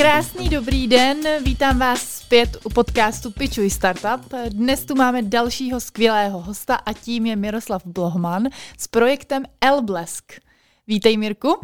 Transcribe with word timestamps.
Krásný 0.00 0.48
dobrý 0.48 0.88
den, 0.88 1.18
vítám 1.44 1.78
vás 1.78 2.18
zpět 2.18 2.56
u 2.64 2.68
podcastu 2.68 3.30
Pičuj 3.30 3.70
Startup. 3.70 4.32
Dnes 4.48 4.84
tu 4.84 4.94
máme 4.94 5.22
dalšího 5.22 5.80
skvělého 5.80 6.40
hosta 6.40 6.74
a 6.74 6.92
tím 6.92 7.26
je 7.26 7.36
Miroslav 7.36 7.86
Blohman 7.86 8.48
s 8.78 8.86
projektem 8.86 9.44
Elblesk. 9.60 10.32
Vítej 10.86 11.16
Mirku. 11.16 11.60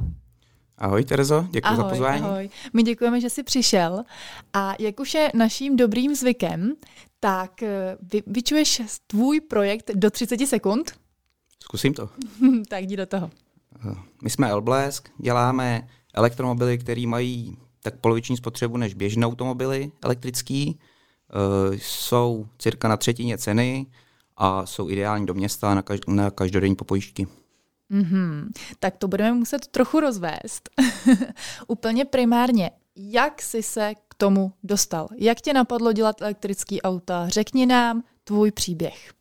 Ahoj 0.78 1.04
Terezo, 1.04 1.46
děkuji 1.50 1.66
ahoj, 1.68 1.76
za 1.76 1.88
pozvání. 1.88 2.22
Ahoj, 2.22 2.50
my 2.72 2.82
děkujeme, 2.82 3.20
že 3.20 3.30
jsi 3.30 3.42
přišel. 3.42 4.04
A 4.52 4.74
jak 4.78 5.00
už 5.00 5.14
je 5.14 5.30
naším 5.34 5.76
dobrým 5.76 6.14
zvykem, 6.14 6.72
tak 7.20 7.62
eh, 7.62 7.96
vy, 8.12 8.22
vyčuješ 8.26 8.82
tvůj 9.06 9.40
projekt 9.40 9.90
do 9.94 10.10
30 10.10 10.46
sekund. 10.46 10.92
Zkusím 11.62 11.94
to. 11.94 12.08
tak 12.68 12.84
jdi 12.84 12.96
do 12.96 13.06
toho. 13.06 13.30
Eh, 13.90 13.94
my 14.22 14.30
jsme 14.30 14.50
Elblesk, 14.50 15.08
děláme 15.18 15.88
elektromobily, 16.14 16.78
které 16.78 17.06
mají 17.06 17.58
tak 17.86 18.00
poloviční 18.00 18.36
spotřebu 18.36 18.76
než 18.76 18.94
běžné 18.94 19.26
automobily 19.26 19.92
elektrický. 20.04 20.78
Uh, 21.68 21.74
jsou 21.74 22.46
cirka 22.58 22.88
na 22.88 22.96
třetině 22.96 23.38
ceny 23.38 23.86
a 24.36 24.66
jsou 24.66 24.90
ideální 24.90 25.26
do 25.26 25.34
města 25.34 25.74
na, 25.74 25.82
každ- 25.82 26.14
na 26.14 26.30
každodenní 26.30 26.76
popojišťky. 26.76 27.26
Mm-hmm. 27.90 28.48
Tak 28.80 28.96
to 28.96 29.08
budeme 29.08 29.32
muset 29.32 29.66
trochu 29.66 30.00
rozvést. 30.00 30.70
Úplně 31.66 32.04
primárně, 32.04 32.70
jak 32.96 33.42
jsi 33.42 33.62
se 33.62 33.94
k 34.08 34.14
tomu 34.14 34.52
dostal? 34.62 35.08
Jak 35.16 35.40
tě 35.40 35.52
napadlo 35.52 35.92
dělat 35.92 36.22
elektrický 36.22 36.82
auta? 36.82 37.28
Řekni 37.28 37.66
nám 37.66 38.02
tvůj 38.24 38.50
příběh. 38.50 39.12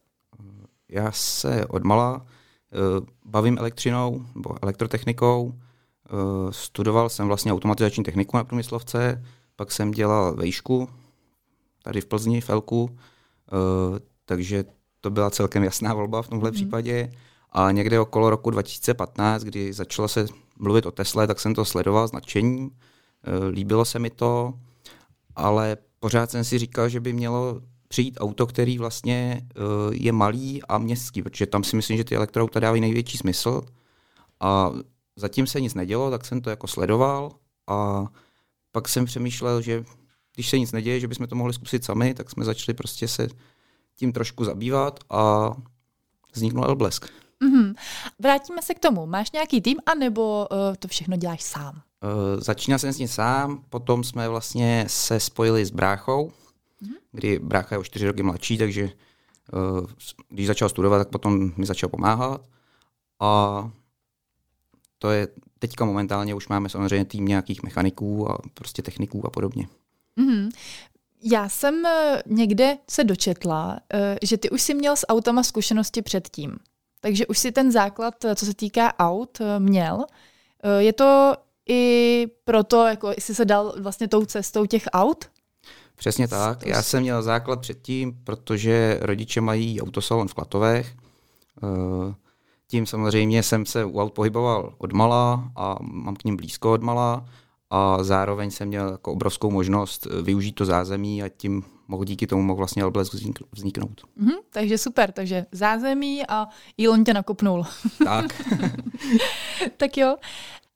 Já 0.89 1.11
se 1.11 1.65
odmala 1.65 2.15
uh, 2.15 3.05
bavím 3.25 3.57
elektřinou 3.57 4.25
nebo 4.35 4.63
elektrotechnikou. 4.63 5.53
Uh, 6.13 6.51
studoval 6.51 7.09
jsem 7.09 7.27
vlastně 7.27 7.53
automatizační 7.53 8.03
techniku 8.03 8.37
na 8.37 8.43
průmyslovce, 8.43 9.25
pak 9.55 9.71
jsem 9.71 9.91
dělal 9.91 10.35
vejšku 10.35 10.89
tady 11.83 12.01
v 12.01 12.05
Plzni, 12.05 12.41
v 12.41 12.49
Elku, 12.49 12.83
uh, 12.83 12.89
takže 14.25 14.65
to 15.01 15.09
byla 15.09 15.29
celkem 15.29 15.63
jasná 15.63 15.93
volba 15.93 16.21
v 16.21 16.27
tomhle 16.27 16.49
mm. 16.49 16.55
případě. 16.55 17.11
A 17.51 17.71
někde 17.71 17.99
okolo 17.99 18.29
roku 18.29 18.49
2015, 18.49 19.43
kdy 19.43 19.73
začalo 19.73 20.07
se 20.07 20.25
mluvit 20.59 20.85
o 20.85 20.91
Tesle, 20.91 21.27
tak 21.27 21.39
jsem 21.39 21.55
to 21.55 21.65
sledoval 21.65 22.07
s 22.07 22.11
nadšením. 22.11 22.65
Uh, 22.65 22.71
líbilo 23.49 23.85
se 23.85 23.99
mi 23.99 24.09
to, 24.09 24.53
ale 25.35 25.77
pořád 25.99 26.31
jsem 26.31 26.43
si 26.43 26.57
říkal, 26.57 26.89
že 26.89 26.99
by 26.99 27.13
mělo 27.13 27.61
přijít 27.87 28.17
auto, 28.19 28.47
který 28.47 28.77
vlastně 28.77 29.41
je 29.91 30.11
malý 30.11 30.63
a 30.63 30.77
městský, 30.77 31.21
protože 31.23 31.45
tam 31.45 31.63
si 31.63 31.75
myslím, 31.75 31.97
že 31.97 32.03
ty 32.03 32.15
elektroauta 32.15 32.59
dávají 32.59 32.81
největší 32.81 33.17
smysl. 33.17 33.61
A 34.39 34.71
zatím 35.15 35.47
se 35.47 35.61
nic 35.61 35.73
nedělo, 35.73 36.11
tak 36.11 36.25
jsem 36.25 36.41
to 36.41 36.49
jako 36.49 36.67
sledoval 36.67 37.31
a 37.67 38.05
pak 38.71 38.89
jsem 38.89 39.05
přemýšlel, 39.05 39.61
že 39.61 39.83
když 40.35 40.49
se 40.49 40.59
nic 40.59 40.71
neděje, 40.71 40.99
že 40.99 41.07
bychom 41.07 41.27
to 41.27 41.35
mohli 41.35 41.53
zkusit 41.53 41.85
sami, 41.85 42.13
tak 42.13 42.29
jsme 42.29 42.45
začali 42.45 42.73
prostě 42.73 43.07
se 43.07 43.27
tím 43.95 44.13
trošku 44.13 44.45
zabývat 44.45 44.99
a 45.09 45.51
vzniknul 46.33 46.65
Elblesk. 46.65 47.05
Mm-hmm. 47.43 47.75
Vrátíme 48.19 48.61
se 48.61 48.73
k 48.73 48.79
tomu. 48.79 49.05
Máš 49.05 49.31
nějaký 49.31 49.61
tým, 49.61 49.77
anebo 49.85 50.47
uh, 50.51 50.75
to 50.79 50.87
všechno 50.87 51.17
děláš 51.17 51.43
sám? 51.43 51.73
Uh, 51.75 52.41
začínal 52.41 52.79
jsem 52.79 52.93
s 52.93 52.97
tím 52.97 53.07
sám, 53.07 53.63
potom 53.69 54.03
jsme 54.03 54.29
vlastně 54.29 54.85
se 54.87 55.19
spojili 55.19 55.65
s 55.65 55.71
bráchou, 55.71 56.31
mm-hmm. 56.83 56.95
kdy 57.11 57.39
brácha 57.39 57.75
je 57.75 57.79
o 57.79 57.83
čtyři 57.83 58.07
roky 58.07 58.23
mladší, 58.23 58.57
takže 58.57 58.83
uh, 58.83 59.87
když 60.29 60.47
začal 60.47 60.69
studovat, 60.69 60.97
tak 60.97 61.09
potom 61.09 61.51
mi 61.57 61.65
začal 61.65 61.89
pomáhat. 61.89 62.41
A 63.19 63.71
to 64.99 65.11
je 65.11 65.27
teďka 65.59 65.85
momentálně 65.85 66.35
už 66.35 66.47
máme 66.47 66.69
samozřejmě 66.69 67.05
tým 67.05 67.25
nějakých 67.25 67.63
mechaniků 67.63 68.31
a 68.31 68.37
prostě 68.53 68.81
techniků 68.81 69.27
a 69.27 69.29
podobně. 69.29 69.67
Mm-hmm. 70.19 70.49
Já 71.23 71.49
jsem 71.49 71.83
někde 72.25 72.77
se 72.89 73.03
dočetla, 73.03 73.79
že 74.21 74.37
ty 74.37 74.49
už 74.49 74.61
si 74.61 74.73
měl 74.73 74.95
s 74.95 75.07
autama 75.07 75.43
zkušenosti 75.43 76.01
předtím. 76.01 76.57
Takže 77.01 77.27
už 77.27 77.37
si 77.37 77.51
ten 77.51 77.71
základ, 77.71 78.15
co 78.35 78.45
se 78.45 78.53
týká 78.53 78.93
aut, 78.99 79.41
měl. 79.59 80.05
Je 80.79 80.93
to 80.93 81.33
i 81.69 82.27
proto, 82.43 82.85
jako 82.85 83.11
jsi 83.17 83.35
se 83.35 83.45
dal 83.45 83.75
vlastně 83.79 84.07
tou 84.07 84.25
cestou 84.25 84.65
těch 84.65 84.83
aut? 84.93 85.25
Přesně 85.95 86.27
tak. 86.27 86.65
Já 86.65 86.83
jsem 86.83 87.01
měl 87.01 87.23
základ 87.23 87.61
předtím, 87.61 88.19
protože 88.23 88.99
rodiče 89.01 89.41
mají 89.41 89.81
autosalon 89.81 90.27
v 90.27 90.33
Klatovech. 90.33 90.95
Tím 92.75 92.85
samozřejmě 92.85 93.43
jsem 93.43 93.65
se 93.65 93.85
u 93.85 93.99
aut 93.99 94.13
pohyboval 94.13 94.73
od 94.77 94.93
mala 94.93 95.51
a 95.55 95.75
mám 95.81 96.15
k 96.15 96.23
ním 96.23 96.37
blízko 96.37 96.73
od 96.73 96.81
mala 96.81 97.25
a 97.69 98.03
zároveň 98.03 98.51
jsem 98.51 98.67
měl 98.67 98.91
jako 98.91 99.11
obrovskou 99.11 99.51
možnost 99.51 100.07
využít 100.21 100.51
to 100.51 100.65
zázemí 100.65 101.23
a 101.23 101.29
tím 101.29 101.63
mohl 101.87 102.05
díky 102.05 102.27
tomu 102.27 102.43
mohl 102.43 102.57
vlastně 102.57 102.83
Elblesk 102.83 103.13
vzniknout. 103.51 104.01
Mm-hmm, 104.21 104.37
takže 104.49 104.77
super, 104.77 105.11
takže 105.11 105.45
zázemí 105.51 106.27
a 106.27 106.47
Elon 106.85 107.03
tě 107.03 107.13
nakopnul. 107.13 107.65
Tak. 108.03 108.25
tak 109.77 109.97
jo. 109.97 110.17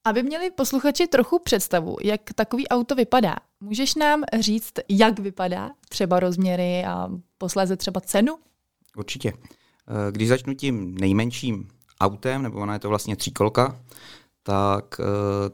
Aby 0.03 0.23
měli 0.23 0.51
posluchači 0.51 1.07
trochu 1.07 1.39
představu, 1.39 1.95
jak 2.03 2.21
takový 2.35 2.67
auto 2.67 2.95
vypadá, 2.95 3.35
můžeš 3.59 3.95
nám 3.95 4.23
říct, 4.39 4.73
jak 4.89 5.19
vypadá, 5.19 5.71
třeba 5.89 6.19
rozměry 6.19 6.85
a 6.85 7.09
posléze 7.37 7.77
třeba 7.77 8.01
cenu? 8.01 8.37
Určitě. 8.97 9.33
Když 10.11 10.27
začnu 10.27 10.53
tím 10.53 10.97
nejmenším 10.97 11.67
autem, 11.99 12.41
nebo 12.41 12.59
ona 12.59 12.73
je 12.73 12.79
to 12.79 12.89
vlastně 12.89 13.15
tříkolka, 13.15 13.79
tak 14.43 15.01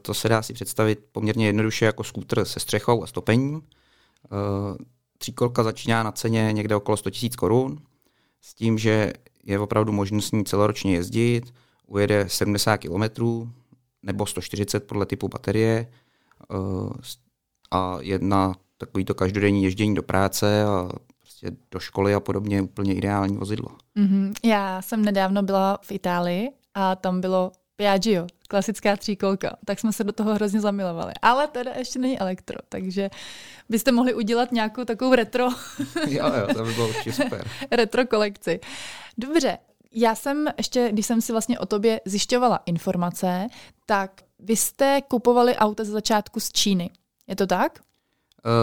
to 0.01 0.13
se 0.13 0.29
dá 0.29 0.41
si 0.41 0.53
představit 0.53 0.99
poměrně 1.11 1.45
jednoduše 1.45 1.85
jako 1.85 2.03
skútr 2.03 2.45
se 2.45 2.59
střechou 2.59 3.03
a 3.03 3.07
stopením. 3.07 3.61
Tříkolka 5.17 5.63
začíná 5.63 6.03
na 6.03 6.11
ceně 6.11 6.49
někde 6.53 6.75
okolo 6.75 6.97
100 6.97 7.09
000 7.21 7.35
korun, 7.37 7.77
s 8.41 8.53
tím, 8.53 8.77
že 8.77 9.13
je 9.43 9.59
opravdu 9.59 9.91
možné 9.91 10.21
s 10.21 10.31
ní 10.31 10.45
celoročně 10.45 10.93
jezdit, 10.93 11.53
ujede 11.87 12.25
70 12.29 12.77
km 12.77 13.03
nebo 14.03 14.25
140 14.25 14.79
podle 14.79 15.05
typu 15.05 15.27
baterie 15.27 15.91
a 17.71 17.97
jedna 18.01 18.55
takovýto 18.77 19.13
každodenní 19.13 19.63
ježdění 19.63 19.95
do 19.95 20.03
práce 20.03 20.63
a 20.65 20.89
prostě 21.45 21.67
do 21.71 21.79
školy 21.79 22.13
a 22.13 22.19
podobně 22.19 22.61
úplně 22.61 22.93
ideální 22.95 23.37
vozidlo. 23.37 23.69
Mm-hmm. 23.97 24.33
Já 24.43 24.81
jsem 24.81 25.05
nedávno 25.05 25.43
byla 25.43 25.79
v 25.81 25.91
Itálii 25.91 26.49
a 26.73 26.95
tam 26.95 27.21
bylo 27.21 27.51
Piaggio, 27.75 28.27
klasická 28.49 28.97
tříkolka, 28.97 29.57
tak 29.65 29.79
jsme 29.79 29.93
se 29.93 30.03
do 30.03 30.11
toho 30.11 30.33
hrozně 30.35 30.61
zamilovali. 30.61 31.13
Ale 31.21 31.47
teda 31.47 31.71
ještě 31.77 31.99
není 31.99 32.19
elektro, 32.19 32.57
takže 32.69 33.09
byste 33.69 33.91
mohli 33.91 34.13
udělat 34.13 34.51
nějakou 34.51 34.83
takovou 34.83 35.15
retro. 35.15 35.43
jo, 36.07 36.25
jo, 36.39 36.53
to 36.53 36.63
by 36.63 36.73
bylo 36.73 36.87
určitě 36.87 37.13
super. 37.13 37.47
retro 37.71 38.07
kolekci. 38.07 38.59
Dobře, 39.17 39.57
já 39.91 40.15
jsem 40.15 40.47
ještě, 40.57 40.89
když 40.91 41.05
jsem 41.05 41.21
si 41.21 41.31
vlastně 41.31 41.59
o 41.59 41.65
tobě 41.65 42.01
zjišťovala 42.05 42.59
informace, 42.65 43.47
tak 43.85 44.21
vy 44.39 44.55
jste 44.55 45.01
kupovali 45.07 45.55
auta 45.55 45.83
ze 45.83 45.91
začátku 45.91 46.39
z 46.39 46.51
Číny. 46.51 46.89
Je 47.27 47.35
to 47.35 47.47
tak? 47.47 47.79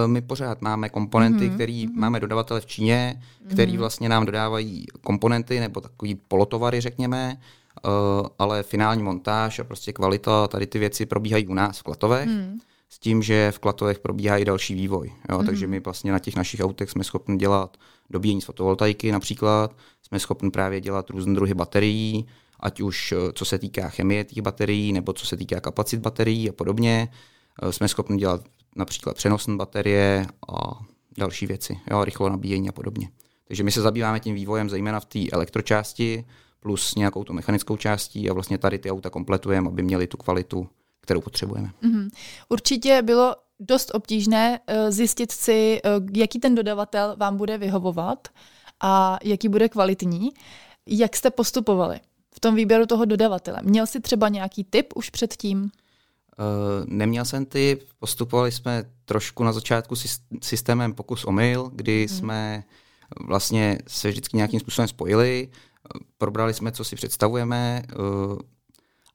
My 0.06 0.20
pořád 0.20 0.62
máme 0.62 0.88
komponenty, 0.88 1.50
mm-hmm. 1.50 1.54
které 1.54 1.72
mm-hmm. 1.72 1.94
máme 1.94 2.20
dodavatele 2.20 2.60
v 2.60 2.66
Číně, 2.66 3.22
který 3.50 3.72
mm-hmm. 3.72 3.78
vlastně 3.78 4.09
nám 4.09 4.26
dodávají 4.26 4.87
komponenty 5.00 5.60
nebo 5.60 5.81
takový 5.81 6.15
polotovary, 6.15 6.81
řekněme, 6.81 7.37
Uh, 7.84 8.26
ale 8.38 8.62
finální 8.62 9.03
montáž 9.03 9.59
a 9.59 9.65
prostě 9.65 9.93
kvalita, 9.93 10.48
tady 10.48 10.66
ty 10.66 10.78
věci 10.78 11.06
probíhají 11.06 11.47
u 11.47 11.54
nás 11.54 11.78
v 11.78 11.82
Klatovech, 11.82 12.28
mm. 12.28 12.59
s 12.88 12.98
tím, 12.98 13.22
že 13.22 13.53
v 13.53 13.59
Klatovech 13.59 13.98
probíhá 13.98 14.38
i 14.38 14.44
další 14.44 14.75
vývoj. 14.75 15.12
Jo? 15.31 15.38
Mm. 15.38 15.47
Takže 15.47 15.66
my 15.66 15.81
vlastně 15.81 16.12
na 16.12 16.19
těch 16.19 16.37
našich 16.37 16.60
autech 16.60 16.91
jsme 16.91 17.04
schopni 17.04 17.37
dělat 17.37 17.76
dobíjení 18.10 18.40
z 18.40 18.44
fotovoltaiky 18.44 19.12
například, 19.12 19.76
jsme 20.02 20.19
schopni 20.19 20.50
právě 20.50 20.81
dělat 20.81 21.11
různé 21.11 21.35
druhy 21.35 21.55
baterií, 21.55 22.26
ať 22.61 22.81
už 22.81 23.14
co 23.35 23.44
se 23.44 23.58
týká 23.58 23.88
chemie 23.88 24.25
těch 24.25 24.43
baterií, 24.43 24.93
nebo 24.93 25.12
co 25.12 25.26
se 25.26 25.37
týká 25.37 25.61
kapacit 25.61 26.00
baterií 26.00 26.49
a 26.50 26.52
podobně. 26.52 27.08
Jsme 27.70 27.88
schopni 27.88 28.17
dělat 28.17 28.40
například 28.77 29.17
přenosné 29.17 29.57
baterie 29.57 30.27
a 30.55 30.81
další 31.19 31.47
věci, 31.47 31.81
jo? 31.91 32.05
rychlo 32.05 32.29
nabíjení 32.29 32.69
a 32.69 32.73
podobně. 32.73 33.11
Takže 33.49 33.63
my 33.63 33.73
se 33.73 33.81
zabýváme 33.81 34.21
tím 34.21 34.35
vývojem 34.35 34.71
zejména 34.71 35.01
v 35.01 35.05
té 35.05 35.31
elektročásti, 35.33 36.25
plus 36.61 36.95
nějakou 36.95 37.25
tu 37.25 37.33
mechanickou 37.33 37.77
částí 37.77 38.31
a 38.31 38.33
vlastně 38.33 38.59
tady 38.59 38.79
ty 38.79 38.91
auta 38.91 39.11
kompletujeme, 39.11 39.69
aby 39.69 39.83
měli 39.83 40.07
tu 40.07 40.17
kvalitu, 40.17 40.69
kterou 41.01 41.21
potřebujeme. 41.21 41.71
Mm-hmm. 41.83 42.11
Určitě 42.49 43.03
bylo 43.03 43.37
dost 43.61 43.91
obtížné 43.95 44.61
uh, 44.61 44.91
zjistit 44.91 45.33
si, 45.33 45.81
uh, 45.85 46.09
jaký 46.17 46.39
ten 46.39 46.55
dodavatel 46.55 47.17
vám 47.19 47.37
bude 47.37 47.59
vyhovovat 47.59 48.29
a 48.81 49.19
jaký 49.25 49.49
bude 49.49 49.69
kvalitní. 49.69 50.31
Jak 50.87 51.17
jste 51.17 51.31
postupovali 51.31 52.01
v 52.35 52.41
tom 52.41 52.55
výběru 52.55 52.87
toho 52.87 53.05
dodavatele? 53.05 53.61
Měl 53.63 53.87
jsi 53.87 54.01
třeba 54.01 54.29
nějaký 54.29 54.65
tip 54.65 54.93
už 54.97 55.11
předtím? 55.11 55.71
Uh, 56.38 56.87
neměl 56.87 57.25
jsem 57.25 57.46
typ, 57.46 57.82
postupovali 57.99 58.52
jsme 58.52 58.84
trošku 59.05 59.44
na 59.44 59.52
začátku 59.52 59.94
systémem 60.43 60.94
pokus 60.94 61.25
omyl, 61.25 61.70
kdy 61.75 62.02
mm. 62.02 62.17
jsme 62.17 62.64
vlastně 63.20 63.79
se 63.87 64.08
vždycky 64.08 64.37
nějakým 64.37 64.61
způsobem 64.61 64.88
spojili, 64.88 65.49
probrali 66.19 66.55
jsme, 66.55 66.73
co 66.73 66.84
si 66.84 66.96
představujeme 66.96 67.82
eh, 67.88 67.94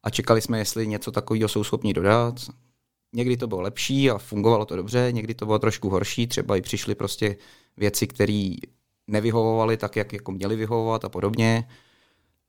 a 0.03 0.09
čekali 0.09 0.41
jsme, 0.41 0.57
jestli 0.57 0.87
něco 0.87 1.11
takového 1.11 1.49
jsou 1.49 1.63
schopni 1.63 1.93
dodat. 1.93 2.35
někdy 3.13 3.37
to 3.37 3.47
bylo 3.47 3.61
lepší 3.61 4.11
a 4.11 4.17
fungovalo 4.17 4.65
to 4.65 4.75
dobře, 4.75 5.09
někdy 5.11 5.33
to 5.33 5.45
bylo 5.45 5.59
trošku 5.59 5.89
horší, 5.89 6.27
třeba 6.27 6.57
i 6.57 6.61
přišly 6.61 6.95
prostě 6.95 7.37
věci, 7.77 8.07
které 8.07 8.53
nevyhovovaly 9.07 9.77
tak, 9.77 9.95
jak 9.95 10.13
jako 10.13 10.31
měly 10.31 10.55
vyhovovat 10.55 11.05
a 11.05 11.09
podobně. 11.09 11.67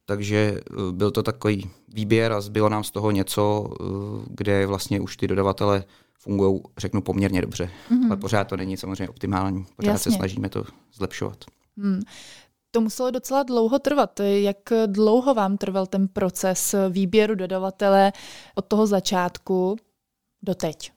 Takže 0.08 0.60
eh, 0.60 0.92
byl 0.92 1.10
to 1.10 1.22
takový 1.22 1.70
výběr 1.88 2.32
a 2.32 2.40
zbylo 2.40 2.68
nám 2.68 2.84
z 2.84 2.90
toho 2.90 3.10
něco, 3.10 3.70
eh, 3.70 3.84
kde 4.30 4.66
vlastně 4.66 5.00
už 5.00 5.16
ty 5.16 5.28
dodavatele 5.28 5.84
fungují, 6.18 6.60
řeknu, 6.78 7.02
poměrně 7.02 7.40
dobře. 7.40 7.70
Mm-hmm. 7.90 8.06
Ale 8.06 8.16
pořád 8.16 8.44
to 8.44 8.56
není 8.56 8.76
samozřejmě 8.76 9.08
optimální. 9.08 9.66
Pořád 9.76 9.90
Jasně. 9.90 10.12
se 10.12 10.16
snažíme 10.16 10.48
to 10.48 10.64
zlepšovat. 10.94 11.44
Mm. 11.76 12.00
To 12.70 12.80
muselo 12.80 13.10
docela 13.10 13.42
dlouho 13.42 13.78
trvat. 13.78 14.20
Jak 14.20 14.56
dlouho 14.86 15.34
vám 15.34 15.56
trval 15.56 15.86
ten 15.86 16.08
proces 16.08 16.74
výběru 16.90 17.34
dodavatele 17.34 18.12
od 18.54 18.64
toho 18.64 18.86
začátku 18.86 19.76
do 20.42 20.54
teď? 20.54 20.92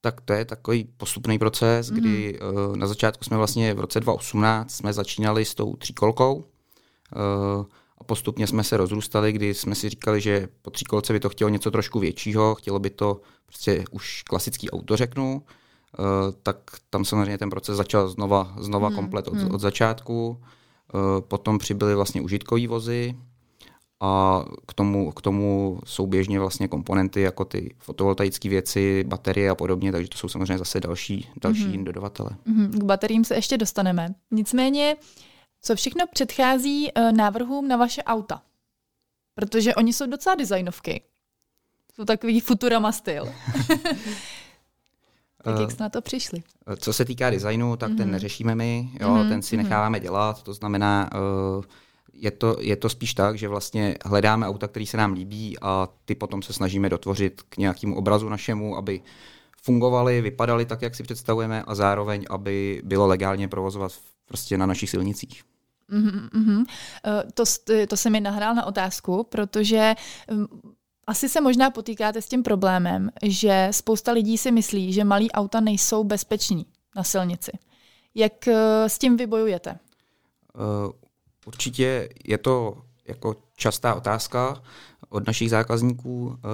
Tak 0.00 0.20
to 0.20 0.32
je 0.32 0.44
takový 0.44 0.88
postupný 0.96 1.38
proces, 1.38 1.90
mm-hmm. 1.90 1.94
kdy 1.94 2.40
uh, 2.40 2.76
na 2.76 2.86
začátku 2.86 3.24
jsme 3.24 3.36
vlastně 3.36 3.74
v 3.74 3.80
roce 3.80 4.00
2018 4.00 4.70
jsme 4.70 4.92
začínali 4.92 5.44
s 5.44 5.54
tou 5.54 5.76
tříkolkou 5.76 6.34
uh, 6.34 7.64
a 8.00 8.04
postupně 8.04 8.46
jsme 8.46 8.64
se 8.64 8.76
rozrůstali, 8.76 9.32
kdy 9.32 9.54
jsme 9.54 9.74
si 9.74 9.88
říkali, 9.88 10.20
že 10.20 10.48
po 10.62 10.70
tříkolce 10.70 11.12
by 11.12 11.20
to 11.20 11.28
chtělo 11.28 11.50
něco 11.50 11.70
trošku 11.70 11.98
většího, 11.98 12.54
chtělo 12.54 12.78
by 12.78 12.90
to 12.90 13.20
prostě 13.46 13.84
už 13.90 14.22
klasický 14.22 14.70
auto, 14.70 14.96
řeknu, 14.96 15.42
uh, 15.98 16.04
tak 16.42 16.56
tam 16.90 17.04
samozřejmě 17.04 17.38
ten 17.38 17.50
proces 17.50 17.76
začal 17.76 18.08
znova, 18.08 18.54
znova 18.58 18.90
mm-hmm. 18.90 18.94
komplet 18.94 19.28
od, 19.28 19.34
mm. 19.34 19.54
od 19.54 19.60
začátku. 19.60 20.40
Uh, 20.94 21.20
potom 21.20 21.58
přibyly 21.58 21.94
vlastně 21.94 22.20
užitkový 22.20 22.66
vozy, 22.66 23.14
a 24.00 24.44
k 24.66 24.74
tomu, 24.74 25.12
k 25.12 25.22
tomu 25.22 25.80
souběžně 25.84 26.40
vlastně 26.40 26.68
komponenty 26.68 27.20
jako 27.20 27.44
ty 27.44 27.74
fotovoltaické 27.78 28.48
věci, 28.48 29.04
baterie 29.04 29.50
a 29.50 29.54
podobně, 29.54 29.92
takže 29.92 30.08
to 30.08 30.18
jsou 30.18 30.28
samozřejmě 30.28 30.58
zase 30.58 30.80
další, 30.80 31.28
další 31.42 31.66
mm-hmm. 31.66 31.84
dodavatele. 31.84 32.30
Mm-hmm. 32.30 32.78
K 32.78 32.84
bateriím 32.84 33.24
se 33.24 33.34
ještě 33.34 33.58
dostaneme. 33.58 34.08
Nicméně, 34.30 34.96
co 35.62 35.76
všechno 35.76 36.06
předchází 36.06 36.92
uh, 36.92 37.12
návrhům 37.12 37.68
na 37.68 37.76
vaše 37.76 38.02
auta? 38.02 38.42
Protože 39.34 39.74
oni 39.74 39.92
jsou 39.92 40.06
docela 40.06 40.34
designovky. 40.34 41.02
Jsou 41.94 42.04
takový 42.04 42.40
Futurama 42.40 42.92
styl. 42.92 43.24
tak 45.44 45.60
jak 45.60 45.70
jste 45.70 45.82
na 45.82 45.88
to 45.88 46.02
přišli? 46.02 46.42
Eh, 46.66 46.76
co 46.76 46.92
se 46.92 47.04
týká 47.04 47.30
designu, 47.30 47.76
tak 47.76 47.90
mm-hmm. 47.90 47.96
ten 47.96 48.06
mhm. 48.06 48.12
neřešíme 48.12 48.54
my, 48.54 48.90
jo, 49.00 49.08
mm-hmm. 49.08 49.28
ten 49.28 49.42
si 49.42 49.56
mhm. 49.56 49.64
necháváme 49.64 50.00
dělat, 50.00 50.42
to 50.42 50.54
znamená, 50.54 51.10
je 52.20 52.30
to, 52.30 52.56
je 52.60 52.76
to 52.76 52.88
spíš 52.88 53.14
tak, 53.14 53.38
že 53.38 53.48
vlastně 53.48 53.96
hledáme 54.04 54.46
auta, 54.46 54.68
které 54.68 54.86
se 54.86 54.96
nám 54.96 55.12
líbí 55.12 55.56
a 55.62 55.88
ty 56.04 56.14
potom 56.14 56.42
se 56.42 56.52
snažíme 56.52 56.88
dotvořit 56.88 57.42
k 57.42 57.56
nějakému 57.56 57.96
obrazu 57.96 58.28
našemu, 58.28 58.76
aby 58.76 59.00
fungovaly, 59.62 60.20
vypadaly 60.20 60.64
tak, 60.64 60.82
jak 60.82 60.94
si 60.94 61.02
představujeme 61.02 61.62
a 61.62 61.74
zároveň, 61.74 62.24
aby 62.30 62.82
bylo 62.84 63.06
legálně 63.06 63.48
provozovat 63.48 63.92
prostě 64.30 64.58
na 64.58 64.66
našich 64.66 64.90
silnicích. 64.90 65.42
Mm-hmm. 65.90 66.64
To, 67.34 67.44
to 67.88 67.96
se 67.96 68.10
mi 68.10 68.20
nahrál 68.20 68.54
na 68.54 68.66
otázku, 68.66 69.24
protože 69.24 69.94
mm, 70.30 70.46
asi 71.06 71.28
se 71.28 71.40
možná 71.40 71.70
potýkáte 71.70 72.22
s 72.22 72.28
tím 72.28 72.42
problémem, 72.42 73.10
že 73.22 73.68
spousta 73.70 74.12
lidí 74.12 74.38
si 74.38 74.50
myslí, 74.50 74.92
že 74.92 75.04
malí 75.04 75.30
auta 75.30 75.60
nejsou 75.60 76.04
bezpeční 76.04 76.66
na 76.96 77.04
silnici. 77.04 77.52
Jak 78.14 78.48
eh, 78.48 78.88
s 78.88 78.98
tím 78.98 79.16
vybojujete? 79.16 79.78
Uh, 80.54 80.92
Určitě 81.46 82.08
je 82.24 82.38
to 82.38 82.82
jako 83.08 83.36
častá 83.56 83.94
otázka 83.94 84.62
od 85.08 85.26
našich 85.26 85.50
zákazníků, 85.50 86.36
eh, 86.36 86.48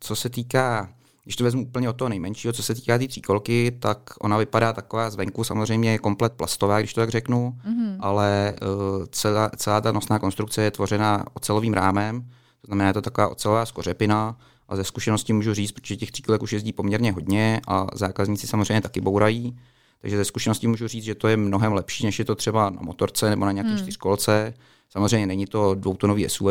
co 0.00 0.16
se 0.16 0.28
týká 0.28 0.94
když 1.28 1.36
to 1.36 1.44
vezmu 1.44 1.62
úplně 1.62 1.88
od 1.88 1.96
toho 1.96 2.08
nejmenšího, 2.08 2.52
co 2.52 2.62
se 2.62 2.74
týká 2.74 2.94
té 2.94 2.98
tý 2.98 3.08
tříkolky, 3.08 3.76
tak 3.80 3.98
ona 4.20 4.36
vypadá 4.36 4.72
taková 4.72 5.10
zvenku, 5.10 5.44
samozřejmě 5.44 5.90
je 5.90 5.98
komplet 5.98 6.32
plastová, 6.32 6.78
když 6.78 6.94
to 6.94 7.00
tak 7.00 7.08
řeknu, 7.08 7.54
mm-hmm. 7.66 7.96
ale 8.00 8.54
uh, 8.62 9.04
celá, 9.10 9.50
celá 9.56 9.80
ta 9.80 9.92
nosná 9.92 10.18
konstrukce 10.18 10.62
je 10.62 10.70
tvořena 10.70 11.24
ocelovým 11.34 11.72
rámem, 11.72 12.20
to 12.60 12.66
znamená, 12.66 12.88
je 12.88 12.94
to 12.94 13.02
taková 13.02 13.28
ocelová 13.28 13.66
skořepina 13.66 14.36
a 14.68 14.76
ze 14.76 14.84
zkušenosti 14.84 15.32
můžu 15.32 15.54
říct, 15.54 15.72
protože 15.72 15.96
těch 15.96 16.10
tříkolek 16.10 16.42
už 16.42 16.52
jezdí 16.52 16.72
poměrně 16.72 17.12
hodně 17.12 17.60
a 17.68 17.86
zákazníci 17.94 18.46
samozřejmě 18.46 18.80
taky 18.80 19.00
bourají, 19.00 19.58
takže 20.00 20.16
ze 20.16 20.24
zkušenosti 20.24 20.66
můžu 20.66 20.88
říct, 20.88 21.04
že 21.04 21.14
to 21.14 21.28
je 21.28 21.36
mnohem 21.36 21.72
lepší, 21.72 22.04
než 22.06 22.18
je 22.18 22.24
to 22.24 22.34
třeba 22.34 22.70
na 22.70 22.80
motorce 22.82 23.30
nebo 23.30 23.44
na 23.44 23.52
nějaké 23.52 23.70
hmm. 23.70 23.78
čtyřkolce. 23.78 24.54
Samozřejmě 24.90 25.26
není 25.26 25.46
to 25.46 25.74
dvoutonový 25.74 26.28
SUV, 26.28 26.48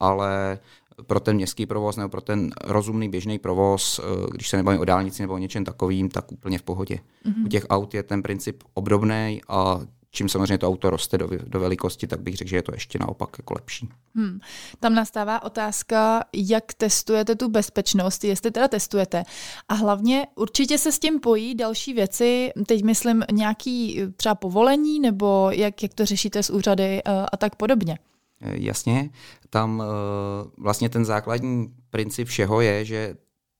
ale 0.00 0.58
pro 1.06 1.20
ten 1.20 1.36
městský 1.36 1.66
provoz 1.66 1.96
nebo 1.96 2.08
pro 2.08 2.20
ten 2.20 2.50
rozumný 2.64 3.08
běžný 3.08 3.38
provoz, 3.38 4.00
eh, 4.04 4.26
když 4.30 4.48
se 4.48 4.56
nebavím 4.56 4.80
o 4.80 4.84
dálnici 4.84 5.22
nebo 5.22 5.34
o 5.34 5.38
něčem 5.38 5.64
takovým, 5.64 6.08
tak 6.08 6.32
úplně 6.32 6.58
v 6.58 6.62
pohodě. 6.62 6.98
Mm-hmm. 7.26 7.44
U 7.44 7.48
těch 7.48 7.66
aut 7.68 7.94
je 7.94 8.02
ten 8.02 8.22
princip 8.22 8.62
obdobný 8.74 9.40
a 9.48 9.80
čím 10.16 10.28
samozřejmě 10.28 10.58
to 10.58 10.68
auto 10.68 10.90
roste 10.90 11.18
do, 11.18 11.28
do 11.46 11.60
velikosti, 11.60 12.06
tak 12.06 12.20
bych 12.20 12.36
řekl, 12.36 12.50
že 12.50 12.56
je 12.56 12.62
to 12.62 12.74
ještě 12.74 12.98
naopak 12.98 13.36
jako 13.38 13.54
lepší. 13.54 13.88
Hmm. 14.14 14.40
Tam 14.80 14.94
nastává 14.94 15.42
otázka, 15.42 16.24
jak 16.32 16.74
testujete 16.74 17.34
tu 17.34 17.48
bezpečnost, 17.48 18.24
jestli 18.24 18.50
teda 18.50 18.68
testujete. 18.68 19.24
A 19.68 19.74
hlavně 19.74 20.26
určitě 20.34 20.78
se 20.78 20.92
s 20.92 20.98
tím 20.98 21.20
pojí 21.20 21.54
další 21.54 21.92
věci, 21.92 22.52
teď 22.66 22.82
myslím 22.82 23.24
nějaký 23.32 24.02
třeba 24.16 24.34
povolení, 24.34 25.00
nebo 25.00 25.50
jak, 25.52 25.82
jak 25.82 25.94
to 25.94 26.06
řešíte 26.06 26.42
s 26.42 26.50
úřady 26.50 27.02
eh, 27.04 27.26
a 27.32 27.36
tak 27.36 27.56
podobně. 27.56 27.98
Eh, 28.40 28.54
jasně, 28.56 29.10
tam 29.50 29.82
eh, 29.82 30.50
vlastně 30.58 30.88
ten 30.88 31.04
základní 31.04 31.74
princip 31.90 32.28
všeho 32.28 32.60
je, 32.60 32.84
že 32.84 33.16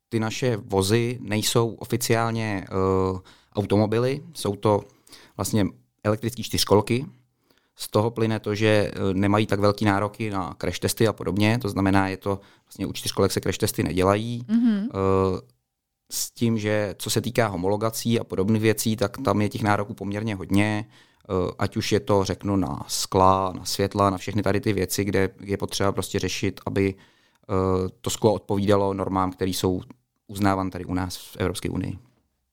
ty 0.08 0.20
naše 0.20 0.56
vozy 0.56 1.18
nejsou 1.20 1.74
oficiálně 1.74 2.66
automobily, 3.56 4.22
jsou 4.34 4.56
to 4.56 4.84
vlastně 5.36 5.66
elektrické 6.04 6.42
čtyřkolky. 6.42 7.06
Z 7.76 7.88
toho 7.88 8.10
plyne 8.10 8.40
to, 8.40 8.54
že 8.54 8.90
nemají 9.12 9.46
tak 9.46 9.60
velký 9.60 9.84
nároky 9.84 10.30
na 10.30 10.56
crash 10.60 10.78
testy 10.78 11.08
a 11.08 11.12
podobně, 11.12 11.58
to 11.58 11.68
znamená, 11.68 12.08
je 12.08 12.16
to 12.16 12.40
vlastně 12.66 12.86
u 12.86 12.92
čtyřkolek 12.92 13.32
se 13.32 13.40
crash 13.40 13.58
testy 13.58 13.82
nedělají. 13.82 14.44
Mm-hmm. 14.48 14.88
S 16.10 16.30
tím, 16.30 16.58
že 16.58 16.94
co 16.98 17.10
se 17.10 17.20
týká 17.20 17.46
homologací 17.46 18.20
a 18.20 18.24
podobných 18.24 18.62
věcí, 18.62 18.96
tak 18.96 19.16
tam 19.24 19.42
je 19.42 19.48
těch 19.48 19.62
nároků 19.62 19.94
poměrně 19.94 20.34
hodně, 20.34 20.86
ať 21.58 21.76
už 21.76 21.92
je 21.92 22.00
to, 22.00 22.24
řeknu, 22.24 22.56
na 22.56 22.84
skla, 22.88 23.52
na 23.56 23.64
světla, 23.64 24.10
na 24.10 24.18
všechny 24.18 24.42
tady 24.42 24.60
ty 24.60 24.72
věci, 24.72 25.04
kde 25.04 25.30
je 25.40 25.56
potřeba 25.56 25.92
prostě 25.92 26.18
řešit, 26.18 26.60
aby 26.66 26.94
to 28.00 28.10
sklo 28.10 28.34
odpovídalo 28.34 28.94
normám, 28.94 29.32
které 29.32 29.50
jsou 29.50 29.80
uznávané 30.26 30.70
tady 30.70 30.84
u 30.84 30.94
nás 30.94 31.16
v 31.16 31.36
Evropské 31.36 31.70
unii. 31.70 31.98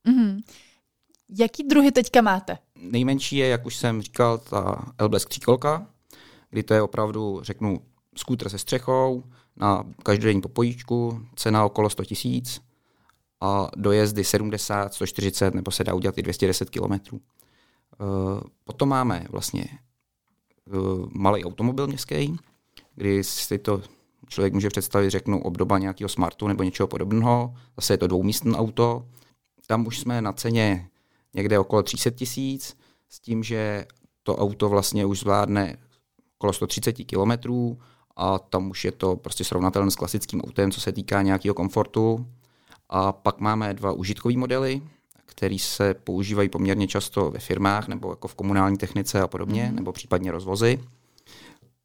Mm-hmm. 0.08 0.42
Jaký 1.39 1.63
druhy 1.63 1.92
teďka 1.92 2.22
máte? 2.22 2.58
Nejmenší 2.75 3.38
je, 3.38 3.48
jak 3.48 3.65
už 3.65 3.75
jsem 3.75 4.01
říkal, 4.01 4.38
ta 4.38 4.86
Elblesk 4.98 5.30
tříkolka, 5.30 5.88
kdy 6.50 6.63
to 6.63 6.74
je 6.74 6.82
opravdu, 6.82 7.39
řeknu, 7.44 7.80
skútr 8.15 8.50
se 8.50 8.58
střechou 8.58 9.24
na 9.56 9.84
každodenní 10.03 10.42
popojíčku, 10.42 11.25
cena 11.36 11.65
okolo 11.65 11.89
100 11.89 12.06
tisíc 12.06 12.62
a 13.42 13.70
dojezdy 13.75 14.24
70, 14.24 14.94
140 14.94 15.53
nebo 15.53 15.72
se 15.72 15.84
dá 15.84 15.94
udělat 15.94 16.18
i 16.18 16.22
210 16.22 16.70
km. 16.70 17.20
Uh, 18.00 18.41
potom 18.63 18.89
máme 18.89 19.25
vlastně 19.29 19.65
uh, 20.73 21.05
malý 21.12 21.45
automobil 21.45 21.88
městský, 21.88 22.38
kdy 22.95 23.23
si 23.23 23.57
to 23.57 23.81
člověk 24.27 24.53
může 24.53 24.69
představit, 24.69 25.09
řeknu, 25.09 25.43
obdoba 25.43 25.79
nějakého 25.79 26.09
smartu 26.09 26.47
nebo 26.47 26.63
něčeho 26.63 26.88
podobného. 26.88 27.53
Zase 27.77 27.93
je 27.93 27.97
to 27.97 28.07
dvoumístné 28.07 28.57
auto. 28.57 29.05
Tam 29.67 29.88
už 29.88 30.00
jsme 30.00 30.21
na 30.21 30.33
ceně 30.33 30.89
někde 31.33 31.59
okolo 31.59 31.83
300 31.83 32.09
tisíc, 32.09 32.77
s 33.09 33.19
tím, 33.19 33.43
že 33.43 33.85
to 34.23 34.35
auto 34.35 34.69
vlastně 34.69 35.05
už 35.05 35.19
zvládne 35.19 35.77
okolo 36.38 36.53
130 36.53 36.93
kilometrů 36.93 37.79
a 38.15 38.39
tam 38.39 38.69
už 38.69 38.85
je 38.85 38.91
to 38.91 39.15
prostě 39.15 39.43
srovnatelné 39.43 39.91
s 39.91 39.95
klasickým 39.95 40.41
autem, 40.41 40.71
co 40.71 40.81
se 40.81 40.91
týká 40.91 41.21
nějakého 41.21 41.55
komfortu. 41.55 42.27
A 42.89 43.12
pak 43.12 43.39
máme 43.39 43.73
dva 43.73 43.91
užitkové 43.91 44.38
modely, 44.38 44.81
které 45.25 45.58
se 45.60 45.94
používají 45.94 46.50
poměrně 46.50 46.88
často 46.88 47.32
ve 47.32 47.39
firmách 47.39 47.88
nebo 47.88 48.10
jako 48.10 48.27
v 48.27 48.36
komunální 48.36 48.77
technice 48.77 49.22
a 49.22 49.27
podobně, 49.27 49.68
mm. 49.70 49.75
nebo 49.75 49.92
případně 49.92 50.32
rozvozy. 50.32 50.80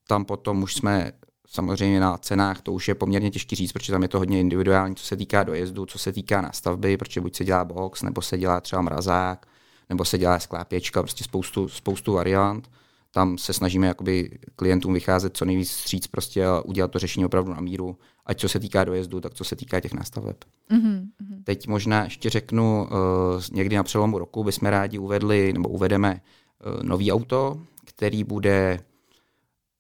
Tam 0.07 0.25
potom 0.25 0.63
už 0.63 0.75
jsme 0.75 1.13
samozřejmě 1.49 2.01
na 2.01 2.19
cenách, 2.19 2.63
to 2.63 2.73
už 2.73 2.89
je 2.89 2.95
poměrně 2.95 3.31
těžký 3.31 3.57
říct, 3.57 3.73
protože 3.73 3.93
tam 3.93 4.03
je 4.03 4.09
to 4.09 4.19
hodně 4.19 4.41
individuální, 4.41 4.97
co 4.97 5.07
se 5.07 5.17
týká 5.17 5.43
dojezdu, 5.43 5.87
co 5.87 5.99
se 5.99 6.13
týká 6.13 6.41
nastavby, 6.41 6.97
protože 6.97 7.21
buď 7.21 7.37
se 7.37 7.45
dělá 7.45 7.65
box, 7.65 8.03
nebo 8.03 8.23
se 8.23 8.39
dělá 8.39 8.61
třeba 8.61 8.83
mrazák, 8.83 9.47
nebo 9.89 10.05
se 10.05 10.19
dělá 10.19 10.39
sklápěčka, 10.39 11.03
prostě 11.03 11.25
spoustu, 11.25 11.69
spoustu 11.69 12.13
variant. 12.13 12.71
Tam 13.19 13.39
se 13.39 13.53
snažíme 13.53 13.87
jakoby 13.87 14.39
klientům 14.57 14.95
vycházet 14.95 15.37
co 15.37 15.45
nejvíc 15.45 15.71
stříc 15.71 16.07
prostě 16.07 16.47
a 16.47 16.61
udělat 16.61 16.91
to 16.91 16.99
řešení 16.99 17.27
opravdu 17.27 17.55
na 17.55 17.61
míru, 17.61 17.99
ať 18.27 18.41
co 18.41 18.49
se 18.49 18.61
týká 18.61 18.85
dojezdu, 18.85 19.21
tak 19.21 19.35
co 19.35 19.45
se 19.45 19.57
týká 19.57 19.81
těch 19.81 19.95
nastaveb. 19.95 20.37
Mm-hmm. 20.71 21.07
Teď 21.45 21.69
možná 21.69 22.05
ještě 22.05 22.31
řeknu, 22.31 22.89
uh, 22.91 23.43
někdy 23.53 23.77
na 23.77 23.83
přelomu 23.83 24.19
roku 24.19 24.45
bychom 24.45 24.69
rádi 24.69 24.99
uvedli, 24.99 25.53
nebo 25.53 25.69
uvedeme 25.69 26.21
uh, 26.21 26.83
nový 26.83 27.13
auto, 27.13 27.63
který 27.85 28.25
bude 28.25 28.81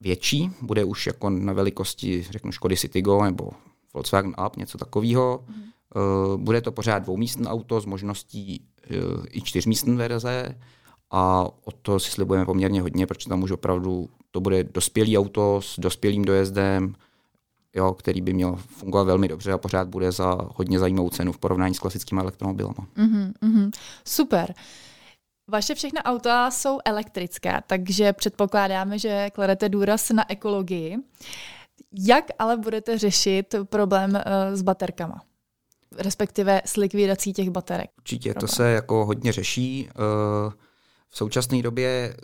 větší, 0.00 0.50
bude 0.62 0.84
už 0.84 1.06
jako 1.06 1.30
na 1.30 1.52
velikosti, 1.52 2.26
řeknu, 2.30 2.52
Škody 2.52 2.76
Citigo 2.76 3.24
nebo 3.24 3.50
Volkswagen 3.94 4.34
Up, 4.46 4.56
něco 4.56 4.78
takového. 4.78 5.44
Mm. 5.48 6.44
Bude 6.44 6.60
to 6.60 6.72
pořád 6.72 6.98
dvoumístné 6.98 7.48
auto 7.48 7.80
s 7.80 7.84
možností 7.84 8.64
i 9.30 9.40
čtyřmístné 9.40 9.96
verze 9.96 10.58
a 11.10 11.48
o 11.64 11.72
to 11.82 12.00
si 12.00 12.10
slibujeme 12.10 12.46
poměrně 12.46 12.82
hodně, 12.82 13.06
protože 13.06 13.28
tam 13.28 13.42
už 13.42 13.50
opravdu 13.50 14.08
to 14.30 14.40
bude 14.40 14.64
dospělý 14.64 15.18
auto 15.18 15.60
s 15.62 15.80
dospělým 15.80 16.24
dojezdem, 16.24 16.94
jo, 17.74 17.94
který 17.94 18.20
by 18.20 18.32
měl 18.32 18.56
fungovat 18.56 19.04
velmi 19.04 19.28
dobře 19.28 19.52
a 19.52 19.58
pořád 19.58 19.88
bude 19.88 20.12
za 20.12 20.38
hodně 20.56 20.78
zajímavou 20.78 21.10
cenu 21.10 21.32
v 21.32 21.38
porovnání 21.38 21.74
s 21.74 21.78
klasickými 21.78 22.20
elektromobilama. 22.20 22.86
Mm-hmm, 22.96 23.32
mm-hmm. 23.42 23.70
Super. 24.04 24.54
Vaše 25.50 25.74
všechna 25.74 26.04
auta 26.04 26.50
jsou 26.50 26.78
elektrická, 26.84 27.60
takže 27.66 28.12
předpokládáme, 28.12 28.98
že 28.98 29.30
kladete 29.30 29.68
důraz 29.68 30.10
na 30.10 30.30
ekologii. 30.30 30.96
Jak 31.92 32.24
ale 32.38 32.56
budete 32.56 32.98
řešit 32.98 33.54
problém 33.64 34.10
uh, 34.10 34.20
s 34.52 34.62
baterkama? 34.62 35.22
Respektive 35.98 36.62
s 36.64 36.76
likvidací 36.76 37.32
těch 37.32 37.50
baterek? 37.50 37.90
Určitě, 37.98 38.32
problém. 38.32 38.48
to 38.48 38.54
se 38.54 38.70
jako 38.70 39.04
hodně 39.04 39.32
řeší. 39.32 39.88
Uh, 40.46 40.52
v 41.10 41.16
současné 41.16 41.62
době 41.62 42.16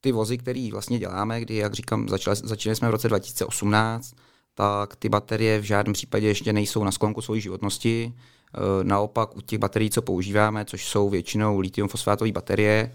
ty 0.00 0.12
vozy, 0.12 0.38
které 0.38 0.68
vlastně 0.72 0.98
děláme, 0.98 1.40
kdy, 1.40 1.56
jak 1.56 1.74
říkám, 1.74 2.08
začali, 2.08 2.36
začali 2.36 2.76
jsme 2.76 2.88
v 2.88 2.90
roce 2.90 3.08
2018, 3.08 4.14
tak 4.54 4.96
ty 4.96 5.08
baterie 5.08 5.60
v 5.60 5.62
žádném 5.62 5.92
případě 5.92 6.28
ještě 6.28 6.52
nejsou 6.52 6.84
na 6.84 6.92
sklonku 6.92 7.22
svojí 7.22 7.40
životnosti. 7.40 8.12
E, 8.12 8.84
naopak 8.84 9.36
u 9.36 9.40
těch 9.40 9.58
baterií, 9.58 9.90
co 9.90 10.02
používáme, 10.02 10.64
což 10.64 10.86
jsou 10.86 11.10
většinou 11.10 11.60
litium-fosfátové 11.60 12.32
baterie, 12.32 12.78
e, 12.78 12.92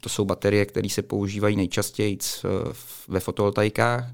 to 0.00 0.08
jsou 0.08 0.24
baterie, 0.24 0.66
které 0.66 0.88
se 0.88 1.02
používají 1.02 1.56
nejčastěji 1.56 2.18
e, 2.18 2.48
ve 3.08 3.20
fotovoltaikách, 3.20 4.04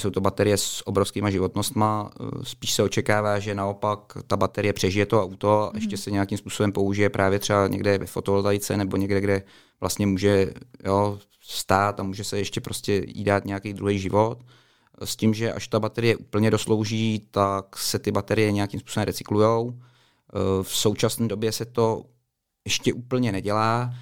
jsou 0.00 0.10
to 0.10 0.20
baterie 0.20 0.56
s 0.56 0.86
obrovskýma 0.86 1.30
životnostma. 1.30 2.10
Spíš 2.42 2.72
se 2.72 2.82
očekává, 2.82 3.38
že 3.38 3.54
naopak 3.54 4.12
ta 4.26 4.36
baterie 4.36 4.72
přežije 4.72 5.06
to 5.06 5.22
auto 5.22 5.62
a 5.62 5.70
ještě 5.74 5.96
se 5.96 6.10
nějakým 6.10 6.38
způsobem 6.38 6.72
použije 6.72 7.10
právě 7.10 7.38
třeba 7.38 7.68
někde 7.68 7.98
ve 7.98 8.06
fotovoltaice 8.06 8.76
nebo 8.76 8.96
někde, 8.96 9.20
kde 9.20 9.42
vlastně 9.80 10.06
může 10.06 10.52
jo, 10.84 11.18
stát 11.40 12.00
a 12.00 12.02
může 12.02 12.24
se 12.24 12.38
ještě 12.38 12.60
prostě 12.60 13.02
jí 13.06 13.24
dát 13.24 13.44
nějaký 13.44 13.72
druhý 13.72 13.98
život 13.98 14.38
s 15.04 15.16
tím, 15.16 15.34
že 15.34 15.52
až 15.52 15.68
ta 15.68 15.80
baterie 15.80 16.16
úplně 16.16 16.50
doslouží, 16.50 17.28
tak 17.30 17.78
se 17.78 17.98
ty 17.98 18.12
baterie 18.12 18.52
nějakým 18.52 18.80
způsobem 18.80 19.06
recyklujou. 19.06 19.72
E, 19.72 20.62
v 20.62 20.68
současné 20.76 21.28
době 21.28 21.52
se 21.52 21.64
to 21.64 22.04
ještě 22.64 22.92
úplně 22.92 23.32
nedělá. 23.32 23.94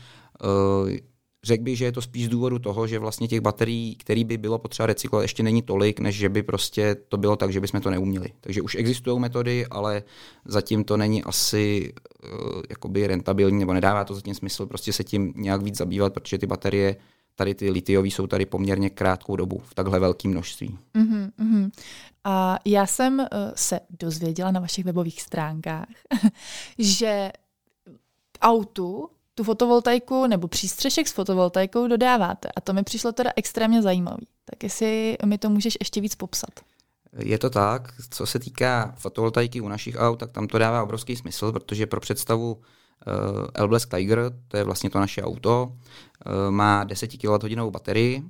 Řekl 1.45 1.65
bych, 1.65 1.79
že 1.79 1.85
je 1.85 1.93
to 1.93 2.03
spíš 2.03 2.27
z 2.27 2.29
důvodu 2.29 2.59
toho, 2.59 2.87
že 2.87 2.99
vlastně 2.99 3.29
těch 3.29 3.41
baterií, 3.41 3.97
který 3.97 4.25
by 4.25 4.39
bylo 4.39 4.59
potřeba 4.59 4.87
recyklovat, 4.87 5.23
ještě 5.23 5.43
není 5.43 5.63
tolik, 5.63 6.01
než 6.01 6.17
že 6.17 6.29
by 6.29 6.43
prostě 6.43 6.97
to 7.09 7.17
bylo 7.17 7.37
tak, 7.37 7.53
že 7.53 7.61
bychom 7.61 7.81
to 7.81 7.91
neuměli. 7.91 8.29
Takže 8.41 8.63
už 8.63 8.75
existují 8.75 9.21
metody, 9.21 9.67
ale 9.67 10.03
zatím 10.45 10.85
to 10.85 10.97
není 10.97 11.25
asi 11.25 11.93
uh, 12.25 12.63
jakoby 12.71 13.07
rentabilní, 13.07 13.59
nebo 13.59 13.73
nedává 13.73 14.05
to 14.05 14.15
zatím 14.15 14.35
smysl 14.35 14.67
prostě 14.67 14.93
se 14.93 15.05
tím 15.05 15.33
nějak 15.37 15.63
víc 15.63 15.77
zabývat, 15.77 16.13
protože 16.13 16.39
ty 16.39 16.47
baterie 16.47 16.97
tady 17.35 17.55
ty 17.55 17.71
litiové 17.71 18.09
jsou 18.09 18.27
tady 18.27 18.47
poměrně 18.47 18.91
krátkou 18.91 19.37
dobu 19.37 19.59
v 19.65 19.75
takhle 19.75 20.01
velkém 20.01 20.31
množství. 20.31 20.79
Mm-hmm, 20.95 21.31
mm-hmm. 21.39 21.71
A 22.25 22.59
já 22.65 22.87
jsem 22.87 23.19
uh, 23.19 23.27
se 23.55 23.81
dozvěděla 24.01 24.51
na 24.51 24.61
vašich 24.61 24.85
webových 24.85 25.23
stránkách, 25.23 25.89
že 26.79 27.33
autu 28.43 29.09
tu 29.41 29.45
fotovoltaiku 29.45 30.27
nebo 30.27 30.49
přístřešek 30.49 31.09
s 31.09 31.13
fotovoltaikou 31.13 31.89
dodáváte. 31.89 32.49
A 32.57 32.61
to 32.61 32.73
mi 32.73 32.83
přišlo 32.83 33.13
teda 33.13 33.31
extrémně 33.37 33.83
zajímavý. 33.83 34.27
Tak 34.45 34.63
jestli 34.63 35.17
mi 35.25 35.39
to 35.39 35.51
můžeš 35.51 35.77
ještě 35.81 36.01
víc 36.01 36.15
popsat. 36.15 36.51
Je 37.19 37.39
to 37.39 37.51
tak, 37.51 37.93
co 38.11 38.27
se 38.27 38.39
týká 38.39 38.95
fotovoltaiky 38.99 39.61
u 39.61 39.69
našich 39.69 39.97
aut, 39.97 40.19
tak 40.19 40.31
tam 40.33 40.47
to 40.47 40.59
dává 40.59 40.83
obrovský 40.83 41.17
smysl, 41.17 41.53
protože 41.53 41.87
pro 41.87 42.01
představu 42.01 42.61
uh, 43.69 43.79
Tiger, 43.91 44.33
to 44.49 44.57
je 44.57 44.65
vlastně 44.65 44.91
to 44.91 45.01
naše 45.01 45.23
auto, 45.23 45.73
uh, 45.73 46.51
má 46.51 46.85
10 46.85 47.11
kWh 47.17 47.71
baterii. 47.71 48.23
Uh, 48.23 48.25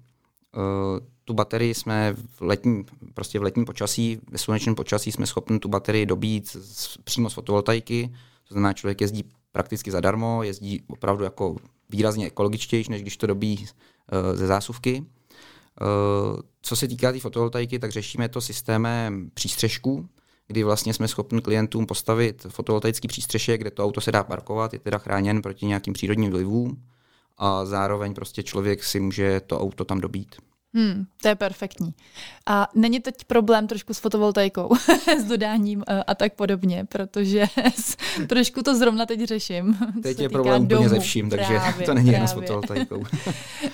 tu 1.25 1.35
baterii 1.35 1.75
jsme 1.75 2.15
v 2.15 2.41
letním, 2.41 2.85
prostě 3.15 3.39
v 3.39 3.43
letním 3.43 3.65
počasí, 3.65 4.21
ve 4.31 4.39
slunečném 4.39 4.75
počasí 4.75 5.13
jsme 5.13 5.27
schopni 5.27 5.59
tu 5.59 5.69
baterii 5.69 6.07
dobít 6.07 6.49
z, 6.49 6.97
přímo 7.05 7.31
z 7.31 7.35
fotovoltaiky, 7.35 8.11
to 8.49 8.55
znamená, 8.55 8.73
člověk 8.73 9.01
jezdí 9.01 9.25
prakticky 9.53 9.91
zadarmo, 9.91 10.43
jezdí 10.43 10.83
opravdu 10.89 11.25
jako 11.25 11.57
výrazně 11.91 12.27
ekologičtější, 12.27 12.91
než 12.91 13.03
když 13.03 13.17
to 13.17 13.27
dobí 13.27 13.59
uh, 13.59 14.37
ze 14.37 14.47
zásuvky. 14.47 15.01
Uh, 15.01 16.41
co 16.63 16.77
se 16.77 16.89
týká 16.89 17.09
té 17.09 17.13
tý 17.13 17.21
fotovoltaiky, 17.21 17.79
tak 17.79 17.91
řešíme 17.91 18.29
to 18.29 18.41
systémem 18.41 19.31
přístřežků, 19.35 20.09
kdy 20.47 20.65
vlastně 20.65 20.95
jsme 20.95 21.09
schopni 21.09 21.43
klientům 21.43 21.87
postavit 21.87 22.47
fotovoltaický 22.49 23.09
přístřešek, 23.09 23.61
kde 23.61 23.71
to 23.71 23.85
auto 23.85 24.01
se 24.01 24.13
dá 24.13 24.25
parkovat, 24.25 24.73
je 24.73 24.79
teda 24.79 24.99
chráněn 24.99 25.43
proti 25.43 25.67
nějakým 25.67 25.93
přírodním 25.93 26.31
vlivům 26.31 26.83
a 27.39 27.65
zároveň 27.65 28.15
prostě 28.15 28.43
člověk 28.43 28.85
si 28.85 29.01
může 29.01 29.41
to 29.41 29.61
auto 29.61 29.85
tam 29.85 30.01
dobít. 30.01 30.37
Hmm, 30.75 31.07
to 31.23 31.29
je 31.29 31.35
perfektní. 31.35 31.95
A 32.47 32.69
není 32.75 33.01
teď 33.01 33.25
problém 33.25 33.67
trošku 33.67 33.95
s 33.95 33.99
fotovoltaikou, 33.99 34.77
s 35.21 35.25
dodáním 35.25 35.85
a, 35.87 36.01
a 36.07 36.15
tak 36.15 36.35
podobně, 36.35 36.85
protože 36.85 37.47
trošku 38.27 38.63
to 38.63 38.77
zrovna 38.77 39.07
teď 39.07 39.25
řeším. 39.25 39.79
Teď 40.03 40.21
je 40.21 40.29
problém 40.29 40.63
úplně 40.63 40.89
ze 40.89 40.99
vším, 40.99 41.31
takže 41.31 41.55
právě, 41.55 41.87
to 41.87 41.95
není 41.95 42.13
jen 42.13 42.29
s 42.29 42.33
fotovoltaikou. 42.33 43.05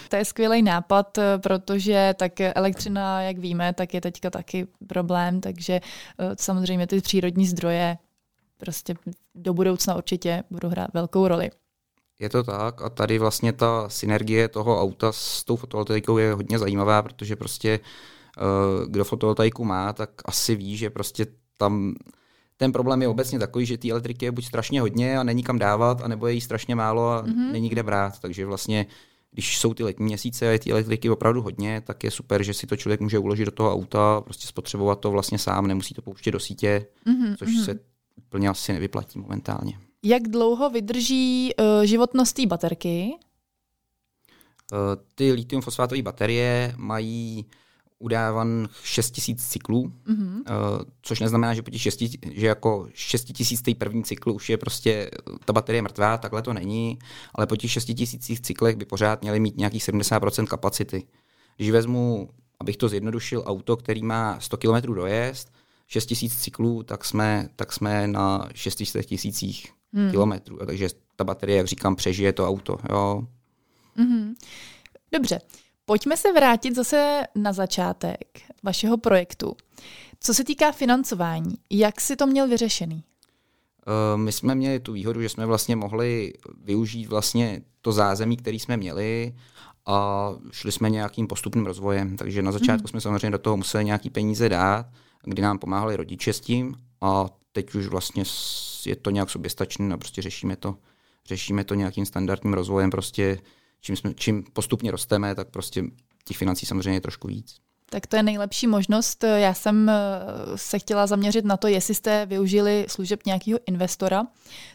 to 0.09 0.17
je 0.17 0.25
skvělý 0.25 0.63
nápad, 0.63 1.19
protože 1.43 2.15
tak 2.19 2.41
elektřina, 2.41 3.23
jak 3.23 3.39
víme, 3.39 3.73
tak 3.73 3.95
je 3.95 4.01
teďka 4.01 4.31
taky 4.31 4.67
problém, 4.87 5.41
takže 5.41 5.73
eh, 5.75 6.37
samozřejmě 6.39 6.87
ty 6.87 7.01
přírodní 7.01 7.47
zdroje 7.47 7.99
prostě 8.57 8.95
do 9.35 9.55
budoucna 9.55 9.95
určitě 9.95 10.43
budou 10.51 10.69
hrát 10.69 10.91
velkou 10.95 11.29
roli. 11.29 11.51
Je 12.19 12.29
to 12.29 12.43
tak 12.43 12.83
a 12.83 12.89
tady 12.91 13.19
vlastně 13.19 13.53
ta 13.53 13.89
synergie 13.89 14.49
toho 14.49 14.83
auta 14.83 15.13
s 15.13 15.45
tou 15.45 15.57
fotovoltaikou 15.57 16.19
je 16.19 16.33
hodně 16.33 16.59
zajímavá, 16.59 17.03
protože 17.03 17.37
prostě 17.37 17.81
uh, 18.39 18.91
kdo 18.91 19.05
fotovoltaiku 19.05 19.65
má, 19.65 19.93
tak 19.93 20.11
asi 20.25 20.55
ví, 20.55 20.77
že 20.77 20.91
prostě 20.91 21.27
tam 21.59 21.95
ten 22.57 22.73
problém 22.73 23.03
je 23.03 23.09
obecně 23.09 23.39
takový, 23.39 23.67
že 23.67 23.79
té 23.79 23.91
elektriky 23.91 24.25
je 24.25 24.33
buď 24.33 24.45
strašně 24.45 24.81
hodně 24.81 25.19
a 25.19 25.23
není 25.23 25.43
kam 25.43 25.59
dávat, 25.59 26.01
anebo 26.01 26.27
je 26.27 26.33
jí 26.33 26.41
strašně 26.41 26.75
málo 26.75 27.09
a 27.11 27.23
mm-hmm. 27.23 27.53
není 27.53 27.69
kde 27.69 27.83
brát. 27.83 28.19
Takže 28.21 28.47
vlastně, 28.47 28.87
když 29.31 29.59
jsou 29.59 29.75
ty 29.75 29.85
letní 29.85 30.05
měsíce 30.05 30.49
a 30.49 30.53
je 30.53 30.59
té 30.59 30.71
elektriky 30.71 31.11
opravdu 31.11 31.43
hodně, 31.43 31.81
tak 31.81 32.05
je 32.05 32.11
super, 32.11 32.43
že 32.43 32.55
si 32.55 32.67
to 32.67 32.77
člověk 32.77 33.01
může 33.01 33.19
uložit 33.19 33.45
do 33.45 33.51
toho 33.51 33.73
auta, 33.73 34.21
prostě 34.21 34.47
spotřebovat 34.47 35.01
to 35.01 35.11
vlastně 35.11 35.39
sám, 35.39 35.67
nemusí 35.67 35.95
to 35.95 36.03
pouštět 36.03 36.31
do 36.31 36.41
sítě, 36.41 36.87
mm-hmm. 37.07 37.37
což 37.37 37.49
mm-hmm. 37.49 37.65
se 37.65 37.79
úplně 38.17 38.49
asi 38.49 38.73
nevyplatí 38.73 39.19
momentálně. 39.19 39.79
Jak 40.03 40.29
dlouho 40.29 40.71
vydrží 40.71 41.53
uh, 41.55 41.85
životnost 41.85 42.37
té 42.37 42.47
baterky? 42.47 43.11
Uh, 44.73 44.79
ty 45.15 45.33
litium-fosfátové 45.33 46.03
baterie 46.03 46.75
mají 46.77 47.47
udávan 47.99 48.69
6000 48.83 49.49
cyklů, 49.49 49.93
mm-hmm. 50.07 50.37
uh, 50.37 50.83
což 51.03 51.21
neznamená, 51.21 51.55
že 51.55 51.63
po 51.63 51.71
těch 51.71 51.83
6, 51.83 52.03
že 52.31 52.47
jako 52.47 52.89
6000 52.95 53.63
té 53.63 53.75
první 53.75 54.05
cyklu 54.05 54.35
už 54.35 54.51
je 54.51 54.57
prostě 54.57 55.11
ta 55.45 55.53
baterie 55.53 55.83
mrtvá, 55.83 56.19
takhle 56.19 56.43
to 56.43 56.53
není, 56.53 56.99
ale 57.35 57.47
po 57.47 57.57
těch 57.57 57.71
6000 57.71 58.41
cyklech 58.41 58.77
by 58.77 58.85
pořád 58.85 59.23
měly 59.23 59.41
mít 59.41 59.57
nějakých 59.57 59.83
70% 59.83 60.47
kapacity. 60.47 61.07
Když 61.57 61.71
vezmu, 61.71 62.29
abych 62.61 62.77
to 62.77 62.89
zjednodušil, 62.89 63.43
auto, 63.47 63.77
který 63.77 64.03
má 64.03 64.41
100 64.41 64.57
km 64.57 64.95
dojezd, 64.95 65.53
6000 65.87 66.37
cyklů, 66.37 66.83
tak 66.83 67.05
jsme, 67.05 67.49
tak 67.57 67.73
jsme 67.73 68.07
na 68.07 68.49
600 68.55 69.07
tisících 69.07 69.76
hmm. 69.93 70.11
kilometrů. 70.11 70.59
Takže 70.67 70.89
ta 71.17 71.25
baterie, 71.25 71.59
jak 71.59 71.67
říkám, 71.67 71.97
přežije 71.97 72.33
to 72.33 72.49
auto. 72.49 72.79
Jo. 72.91 73.23
Mm-hmm. 73.99 74.35
Dobře, 75.13 75.41
pojďme 75.85 76.17
se 76.17 76.33
vrátit 76.33 76.75
zase 76.75 77.23
na 77.35 77.53
začátek 77.53 78.41
vašeho 78.63 78.97
projektu. 78.99 79.57
Co 80.21 80.35
se 80.35 80.45
týká 80.45 80.73
financování, 80.73 81.55
jak 81.71 82.01
si 82.01 82.17
to 82.17 82.27
měl 82.27 82.49
vyřešený? 82.49 83.05
Uh, 84.15 84.21
my 84.21 84.33
jsme 84.33 84.55
měli 84.55 84.81
tu 84.81 84.93
výhodu, 84.93 85.23
že 85.23 85.29
jsme 85.29 85.47
vlastně 85.47 85.77
mohli 85.77 86.33
využít 86.65 87.07
vlastně 87.07 87.63
to 87.81 87.93
zázemí, 87.93 88.37
který 88.37 88.59
jsme 88.59 88.77
měli 88.77 89.35
a 89.87 90.31
šli 90.51 90.73
jsme 90.73 90.91
nějakým 90.91 91.27
postupným 91.27 91.67
rozvojem. 91.67 92.17
Takže 92.17 92.43
na 92.43 92.53
začátku 92.53 92.83
mm. 92.83 92.89
jsme 92.89 93.01
samozřejmě 93.01 93.31
do 93.31 93.39
toho 93.39 93.57
museli 93.57 93.85
nějaký 93.85 94.11
peníze 94.11 94.49
dát, 94.49 94.87
kdy 95.25 95.43
nám 95.43 95.59
pomáhali 95.59 95.97
rodiče 95.97 96.33
s 96.33 96.41
tím 96.41 96.75
a 97.01 97.27
teď 97.53 97.75
už 97.75 97.87
vlastně 97.87 98.25
je 98.87 98.97
to 98.97 99.11
nějak 99.11 99.31
soběstačné 99.31 99.95
a 99.95 99.97
prostě 99.97 100.23
řešíme 100.23 100.57
to, 100.57 100.77
řešíme 101.27 101.65
to 101.65 101.75
nějakým 101.75 102.07
standardním 102.07 102.55
rozvojem. 102.55 102.91
Prostě 102.91 103.39
čím, 103.81 103.97
jsme, 103.97 104.15
čím 104.15 104.45
postupně 104.53 104.91
rosteme, 104.91 105.35
tak 105.35 105.49
prostě 105.49 105.85
těch 106.25 106.37
financí 106.37 106.67
samozřejmě 106.67 106.97
je 106.97 107.01
trošku 107.01 107.29
víc. 107.29 107.57
Tak 107.91 108.07
to 108.07 108.17
je 108.17 108.23
nejlepší 108.23 108.67
možnost. 108.67 109.25
Já 109.25 109.55
jsem 109.55 109.89
eh, 109.89 109.95
se 110.57 110.79
chtěla 110.79 111.07
zaměřit 111.07 111.45
na 111.45 111.57
to, 111.57 111.69
jestli 111.69 111.95
jste 111.95 112.27
využili 112.27 112.87
služeb 112.89 113.21
nějakého 113.27 113.59
investora, 113.67 114.27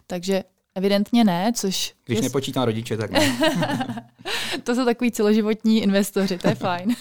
takže 0.07 0.43
evidentně 0.75 1.23
ne, 1.23 1.51
což... 1.55 1.93
Když 2.05 2.17
je... 2.17 2.23
nepočítám 2.23 2.63
rodiče, 2.63 2.97
tak 2.97 3.11
ne. 3.11 3.37
to 4.63 4.75
jsou 4.75 4.85
takový 4.85 5.11
celoživotní 5.11 5.83
investoři, 5.83 6.37
to 6.37 6.47
je 6.47 6.55
fajn. 6.55 6.95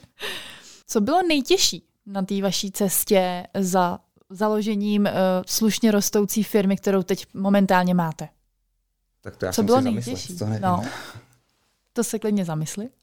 Co 0.86 1.00
bylo 1.00 1.22
nejtěžší 1.28 1.84
na 2.06 2.22
té 2.22 2.42
vaší 2.42 2.70
cestě 2.70 3.46
za 3.58 3.98
založením 4.32 5.02
uh, 5.02 5.10
slušně 5.46 5.90
rostoucí 5.90 6.42
firmy, 6.42 6.76
kterou 6.76 7.02
teď 7.02 7.26
momentálně 7.34 7.94
máte? 7.94 8.28
Tak 9.20 9.36
to 9.36 9.46
já 9.46 9.52
Co 9.52 9.62
bylo 9.62 9.80
nejtěžší? 9.80 10.36
To, 10.38 10.46
no, 10.60 10.84
to 11.92 12.04
se 12.04 12.18
klidně 12.18 12.44
zamysli. 12.44 12.88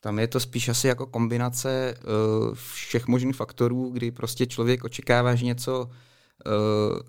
Tam 0.00 0.18
je 0.18 0.28
to 0.28 0.40
spíš 0.40 0.68
asi 0.68 0.88
jako 0.88 1.06
kombinace 1.06 1.94
uh, 1.96 2.54
všech 2.54 3.06
možných 3.06 3.36
faktorů, 3.36 3.90
kdy 3.90 4.10
prostě 4.10 4.46
člověk 4.46 4.84
očekává, 4.84 5.34
že 5.34 5.44
něco, 5.44 5.84
uh, 5.84 7.00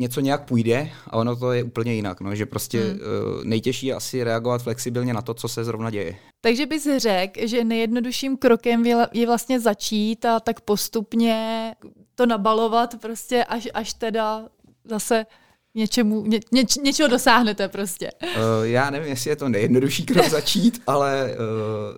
něco 0.00 0.20
nějak 0.20 0.44
půjde 0.44 0.90
a 1.06 1.16
ono 1.16 1.36
to 1.36 1.52
je 1.52 1.62
úplně 1.62 1.94
jinak. 1.94 2.20
No, 2.20 2.34
že 2.34 2.46
prostě 2.46 2.80
hmm. 2.80 2.90
uh, 2.90 3.44
nejtěžší 3.44 3.86
je 3.86 3.94
asi 3.94 4.24
reagovat 4.24 4.62
flexibilně 4.62 5.14
na 5.14 5.22
to, 5.22 5.34
co 5.34 5.48
se 5.48 5.64
zrovna 5.64 5.90
děje. 5.90 6.14
Takže 6.40 6.66
bys 6.66 6.88
řekl, 6.96 7.40
že 7.46 7.64
nejjednodušším 7.64 8.36
krokem 8.36 8.86
je 9.12 9.26
vlastně 9.26 9.60
začít 9.60 10.24
a 10.24 10.40
tak 10.40 10.60
postupně 10.60 11.74
to 12.14 12.26
nabalovat 12.26 13.00
prostě 13.00 13.44
až, 13.44 13.68
až 13.74 13.94
teda 13.94 14.48
zase 14.84 15.26
něčemu, 15.74 16.22
ně, 16.26 16.40
něč, 16.52 16.76
něčeho 16.76 17.08
dosáhnete 17.08 17.68
prostě. 17.68 18.10
Uh, 18.22 18.30
já 18.62 18.90
nevím, 18.90 19.08
jestli 19.08 19.30
je 19.30 19.36
to 19.36 19.48
nejjednodušší 19.48 20.06
krok 20.06 20.28
začít, 20.30 20.82
ale 20.86 21.34
uh, 21.34 21.96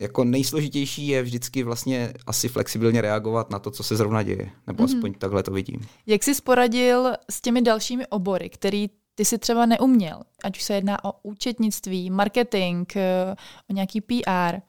jako 0.00 0.24
nejsložitější 0.24 1.08
je 1.08 1.22
vždycky 1.22 1.62
vlastně 1.62 2.12
asi 2.26 2.48
flexibilně 2.48 3.00
reagovat 3.00 3.50
na 3.50 3.58
to, 3.58 3.70
co 3.70 3.82
se 3.82 3.96
zrovna 3.96 4.22
děje. 4.22 4.50
Nebo 4.66 4.84
mm-hmm. 4.84 4.96
aspoň 4.96 5.14
takhle 5.14 5.42
to 5.42 5.50
vidím. 5.50 5.80
Jak 6.06 6.22
jsi 6.22 6.34
poradil 6.42 7.12
s 7.30 7.40
těmi 7.40 7.62
dalšími 7.62 8.06
obory, 8.06 8.48
který 8.48 8.90
ty 9.14 9.24
si 9.24 9.38
třeba 9.38 9.66
neuměl? 9.66 10.20
Ať 10.44 10.56
už 10.56 10.62
se 10.62 10.74
jedná 10.74 11.04
o 11.04 11.12
účetnictví, 11.22 12.10
marketing, 12.10 12.88
eh, 12.96 13.34
o 13.70 13.72
nějaký 13.72 14.00
PR. 14.00 14.54
Uh, 14.54 14.60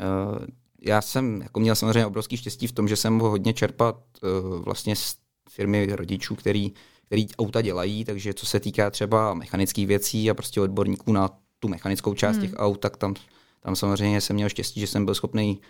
eh, 0.00 0.46
já 0.82 1.02
jsem 1.02 1.42
jako 1.42 1.60
měl 1.60 1.74
samozřejmě 1.74 2.06
obrovský 2.06 2.36
štěstí 2.36 2.66
v 2.66 2.72
tom, 2.72 2.88
že 2.88 2.96
jsem 2.96 3.12
mohl 3.12 3.30
hodně 3.30 3.52
čerpat 3.52 3.96
uh, 4.22 4.60
vlastně 4.64 4.96
z 4.96 5.16
firmy 5.50 5.86
rodičů, 5.92 6.34
který, 6.34 6.72
který 7.06 7.26
auta 7.38 7.62
dělají, 7.62 8.04
takže 8.04 8.34
co 8.34 8.46
se 8.46 8.60
týká 8.60 8.90
třeba 8.90 9.34
mechanických 9.34 9.86
věcí 9.86 10.30
a 10.30 10.34
prostě 10.34 10.60
odborníků 10.60 11.12
na 11.12 11.30
tu 11.58 11.68
mechanickou 11.68 12.14
část 12.14 12.36
hmm. 12.36 12.46
těch 12.46 12.54
aut, 12.56 12.80
tak 12.80 12.96
tam 12.96 13.14
tam 13.60 13.76
samozřejmě 13.76 14.20
jsem 14.20 14.36
měl 14.36 14.48
štěstí, 14.48 14.80
že 14.80 14.86
jsem 14.86 15.04
byl 15.04 15.14
schopný 15.14 15.60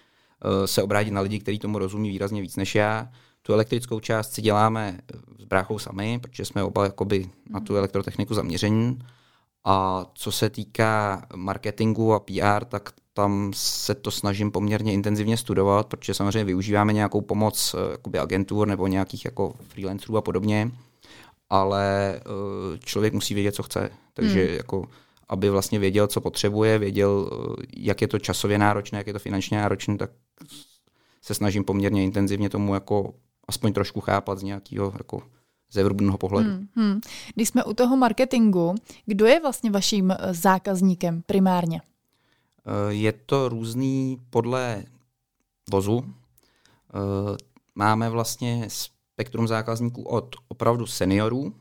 uh, 0.44 0.66
se 0.66 0.82
obrátit 0.82 1.10
na 1.10 1.20
lidi, 1.20 1.38
kteří 1.38 1.58
tomu 1.58 1.78
rozumí 1.78 2.08
výrazně 2.08 2.40
víc 2.40 2.56
než 2.56 2.74
já. 2.74 3.08
Tu 3.42 3.52
elektrickou 3.52 4.00
část 4.00 4.32
si 4.32 4.42
děláme 4.42 4.98
s 5.38 5.44
bráchou 5.44 5.78
sami, 5.78 6.18
protože 6.18 6.44
jsme 6.44 6.62
oba 6.62 6.84
jakoby 6.84 7.30
na 7.50 7.60
tu 7.60 7.76
elektrotechniku 7.76 8.34
zaměření. 8.34 8.98
A 9.64 10.06
co 10.14 10.32
se 10.32 10.50
týká 10.50 11.26
marketingu 11.34 12.14
a 12.14 12.20
PR, 12.20 12.64
tak 12.68 12.90
tam 13.12 13.50
se 13.54 13.94
to 13.94 14.10
snažím 14.10 14.50
poměrně 14.50 14.92
intenzivně 14.92 15.36
studovat, 15.36 15.86
protože 15.86 16.14
samozřejmě 16.14 16.44
využíváme 16.44 16.92
nějakou 16.92 17.20
pomoc 17.20 17.74
eh, 17.74 17.90
jakoby 17.90 18.18
agentur 18.18 18.68
nebo 18.68 18.86
nějakých 18.86 19.24
jako 19.24 19.54
freelancerů 19.68 20.16
a 20.16 20.22
podobně, 20.22 20.70
ale 21.50 22.14
eh, 22.16 22.78
člověk 22.78 23.14
musí 23.14 23.34
vědět, 23.34 23.54
co 23.54 23.62
chce. 23.62 23.90
Takže 24.14 24.44
hmm. 24.44 24.56
jako 24.56 24.84
aby 25.30 25.50
vlastně 25.50 25.78
věděl, 25.78 26.06
co 26.06 26.20
potřebuje, 26.20 26.78
věděl, 26.78 27.30
eh, 27.32 27.66
jak 27.76 28.00
je 28.00 28.08
to 28.08 28.18
časově 28.18 28.58
náročné, 28.58 28.98
jak 28.98 29.06
je 29.06 29.12
to 29.12 29.18
finančně 29.18 29.58
náročné, 29.58 29.96
tak 29.96 30.10
se 31.22 31.34
snažím 31.34 31.64
poměrně 31.64 32.04
intenzivně 32.04 32.50
tomu 32.50 32.74
jako 32.74 33.14
aspoň 33.48 33.72
trošku 33.72 34.00
chápat 34.00 34.38
z 34.38 34.42
nějakého 34.42 34.92
jako 34.98 35.22
zevrubného 35.72 36.18
pohledu. 36.18 36.50
Hmm, 36.50 36.68
hmm. 36.74 37.00
Když 37.34 37.48
jsme 37.48 37.64
u 37.64 37.74
toho 37.74 37.96
marketingu, 37.96 38.74
kdo 39.06 39.26
je 39.26 39.40
vlastně 39.40 39.70
vaším 39.70 40.10
eh, 40.10 40.34
zákazníkem 40.34 41.22
primárně? 41.26 41.80
Eh, 41.80 42.92
je 42.92 43.12
to 43.12 43.48
různý 43.48 44.20
podle 44.30 44.84
vozu. 45.70 46.04
Máme 47.74 48.10
vlastně 48.10 48.68
spektrum 48.68 49.48
zákazníků 49.48 50.02
od 50.02 50.36
opravdu 50.48 50.86
seniorů, 50.86 51.54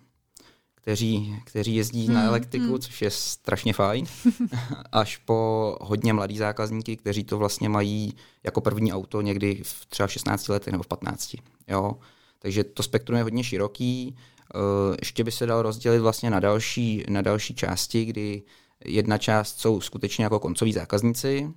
kteří, 0.81 1.35
kteří 1.45 1.75
jezdí 1.75 2.05
hmm, 2.05 2.15
na 2.15 2.23
elektriku, 2.23 2.65
hmm. 2.65 2.79
což 2.79 3.01
je 3.01 3.11
strašně 3.11 3.73
fajn, 3.73 4.05
až 4.91 5.17
po 5.17 5.77
hodně 5.81 6.13
mladý 6.13 6.37
zákazníky, 6.37 6.97
kteří 6.97 7.23
to 7.23 7.37
vlastně 7.37 7.69
mají 7.69 8.13
jako 8.43 8.61
první 8.61 8.93
auto 8.93 9.21
někdy 9.21 9.61
v 9.63 9.85
třeba 9.85 10.07
v 10.07 10.11
16 10.11 10.47
letech 10.47 10.71
nebo 10.71 10.83
v 10.83 10.87
15. 10.87 11.35
Jo? 11.67 11.95
Takže 12.39 12.63
to 12.63 12.83
spektrum 12.83 13.17
je 13.17 13.23
hodně 13.23 13.43
široký. 13.43 14.15
Eh, 14.55 14.97
ještě 14.99 15.23
by 15.23 15.31
se 15.31 15.45
dal 15.45 15.61
rozdělit 15.61 15.99
vlastně 15.99 16.29
na 16.29 16.39
další, 16.39 17.03
na 17.09 17.21
další 17.21 17.55
části, 17.55 18.05
kdy 18.05 18.43
jedna 18.85 19.17
část 19.17 19.59
jsou 19.59 19.81
skutečně 19.81 20.23
jako 20.23 20.39
koncoví 20.39 20.73
zákazníci, 20.73 21.53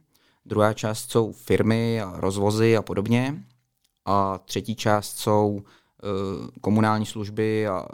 druhá 0.46 0.72
část 0.72 1.10
jsou 1.10 1.32
firmy 1.32 2.00
a 2.00 2.12
rozvozy 2.16 2.76
a 2.76 2.82
podobně 2.82 3.44
a 4.04 4.38
třetí 4.38 4.74
část 4.74 5.18
jsou 5.18 5.62
eh, 5.62 6.06
komunální 6.60 7.06
služby 7.06 7.66
a 7.66 7.86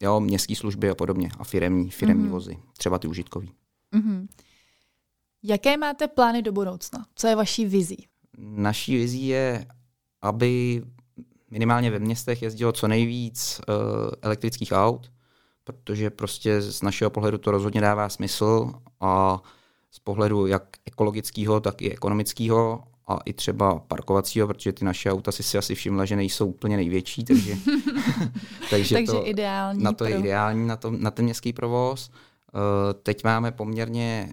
jo, 0.00 0.20
městské 0.20 0.56
služby 0.56 0.90
a 0.90 0.94
podobně 0.94 1.28
a 1.38 1.44
firemní, 1.44 1.90
firemní 1.90 2.28
mm-hmm. 2.28 2.30
vozy, 2.30 2.58
třeba 2.78 2.98
ty 2.98 3.08
užitkový. 3.08 3.52
Mm-hmm. 3.94 4.26
Jaké 5.42 5.76
máte 5.76 6.08
plány 6.08 6.42
do 6.42 6.52
budoucna? 6.52 7.06
Co 7.14 7.26
je 7.26 7.36
vaší 7.36 7.66
vizí? 7.66 8.06
Naší 8.38 8.96
vizí 8.96 9.26
je, 9.26 9.66
aby 10.22 10.82
minimálně 11.50 11.90
ve 11.90 11.98
městech 11.98 12.42
jezdilo 12.42 12.72
co 12.72 12.88
nejvíc 12.88 13.60
uh, 13.68 13.74
elektrických 14.22 14.72
aut, 14.72 15.12
protože 15.64 16.10
prostě 16.10 16.60
z 16.60 16.82
našeho 16.82 17.10
pohledu 17.10 17.38
to 17.38 17.50
rozhodně 17.50 17.80
dává 17.80 18.08
smysl 18.08 18.72
a 19.00 19.42
z 19.90 19.98
pohledu 19.98 20.46
jak 20.46 20.76
ekologického, 20.84 21.60
tak 21.60 21.82
i 21.82 21.92
ekonomického 21.92 22.84
a 23.08 23.18
i 23.24 23.32
třeba 23.32 23.78
parkovacího, 23.78 24.46
protože 24.46 24.72
ty 24.72 24.84
naše 24.84 25.12
auta 25.12 25.32
si 25.32 25.42
si 25.42 25.58
asi 25.58 25.74
všimla, 25.74 26.04
že 26.04 26.16
nejsou 26.16 26.46
úplně 26.46 26.76
největší, 26.76 27.24
takže, 27.24 27.56
takže, 28.70 28.94
takže 28.94 29.12
to, 29.12 29.28
ideální 29.28 29.82
na 29.82 29.92
to 29.92 30.04
je 30.04 30.18
ideální, 30.18 30.66
na, 30.66 30.76
to, 30.76 30.90
na 30.90 31.10
ten 31.10 31.24
městský 31.24 31.52
provoz. 31.52 32.10
Uh, 32.54 32.60
teď 33.02 33.24
máme 33.24 33.52
poměrně 33.52 34.32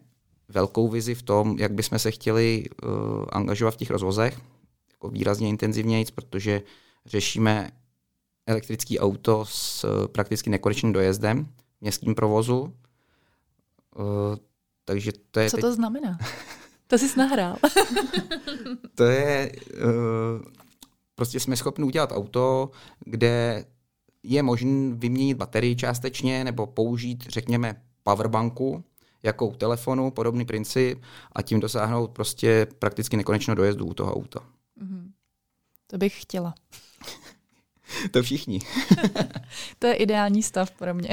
velkou 0.49 0.87
vizi 0.87 1.15
v 1.15 1.21
tom, 1.21 1.55
jak 1.59 1.73
bychom 1.73 1.99
se 1.99 2.11
chtěli 2.11 2.65
uh, 2.83 2.89
angažovat 3.31 3.71
v 3.71 3.77
těch 3.77 3.89
rozvozech, 3.89 4.39
jako 4.91 5.09
výrazně 5.09 5.49
intenzivněji, 5.49 6.05
protože 6.15 6.61
řešíme 7.05 7.71
elektrický 8.47 8.99
auto 8.99 9.45
s 9.45 9.83
uh, 9.83 10.07
prakticky 10.07 10.49
nekonečným 10.49 10.93
dojezdem 10.93 11.45
v 11.45 11.81
městském 11.81 12.15
provozu. 12.15 12.61
Uh, 12.61 14.35
takže 14.85 15.11
to 15.31 15.39
je 15.39 15.49
Co 15.49 15.57
teď... 15.57 15.61
to 15.61 15.73
znamená? 15.73 16.17
To 16.87 16.97
jsi 16.97 17.19
nahrál. 17.19 17.57
to 18.95 19.03
je, 19.03 19.51
uh, 19.73 20.41
prostě 21.15 21.39
jsme 21.39 21.55
schopni 21.55 21.83
udělat 21.83 22.11
auto, 22.11 22.71
kde 22.99 23.65
je 24.23 24.43
možné 24.43 24.93
vyměnit 24.95 25.37
baterii 25.37 25.75
částečně 25.75 26.43
nebo 26.43 26.67
použít, 26.67 27.23
řekněme, 27.29 27.81
powerbanku 28.03 28.83
jako 29.23 29.47
u 29.47 29.55
telefonu, 29.55 30.11
podobný 30.11 30.45
princip 30.45 31.01
a 31.31 31.41
tím 31.41 31.59
dosáhnout 31.59 32.11
prostě 32.11 32.67
prakticky 32.79 33.17
nekonečného 33.17 33.55
dojezdu 33.55 33.85
u 33.85 33.93
toho 33.93 34.15
auta. 34.15 34.39
Mm-hmm. 34.81 35.11
To 35.87 35.97
bych 35.97 36.21
chtěla. 36.21 36.53
to 38.11 38.23
všichni. 38.23 38.59
to 39.79 39.87
je 39.87 39.93
ideální 39.93 40.43
stav 40.43 40.71
pro 40.71 40.93
mě. 40.93 41.09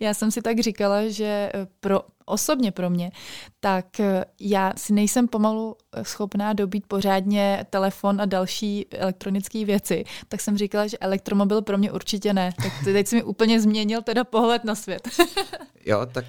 Já 0.00 0.14
jsem 0.14 0.30
si 0.30 0.42
tak 0.42 0.60
říkala, 0.60 1.08
že 1.08 1.50
eh, 1.54 1.66
pro 1.80 2.00
osobně 2.24 2.72
pro 2.72 2.90
mě, 2.90 3.12
tak 3.60 4.00
eh, 4.00 4.24
já 4.40 4.72
si 4.76 4.92
nejsem 4.92 5.28
pomalu 5.28 5.76
eh, 5.92 6.04
schopná 6.04 6.52
dobít 6.52 6.86
pořádně 6.86 7.66
telefon 7.70 8.20
a 8.20 8.24
další 8.24 8.86
elektronické 8.90 9.64
věci, 9.64 10.04
tak 10.28 10.40
jsem 10.40 10.58
říkala, 10.58 10.86
že 10.86 10.98
elektromobil 10.98 11.62
pro 11.62 11.78
mě 11.78 11.92
určitě 11.92 12.32
ne. 12.32 12.52
Tak 12.62 12.72
teď 12.84 13.06
si 13.06 13.16
mi 13.16 13.22
úplně 13.22 13.60
změnil 13.60 14.02
teda 14.02 14.24
pohled 14.24 14.64
na 14.64 14.74
svět. 14.74 15.08
jo, 15.86 16.06
tak 16.12 16.24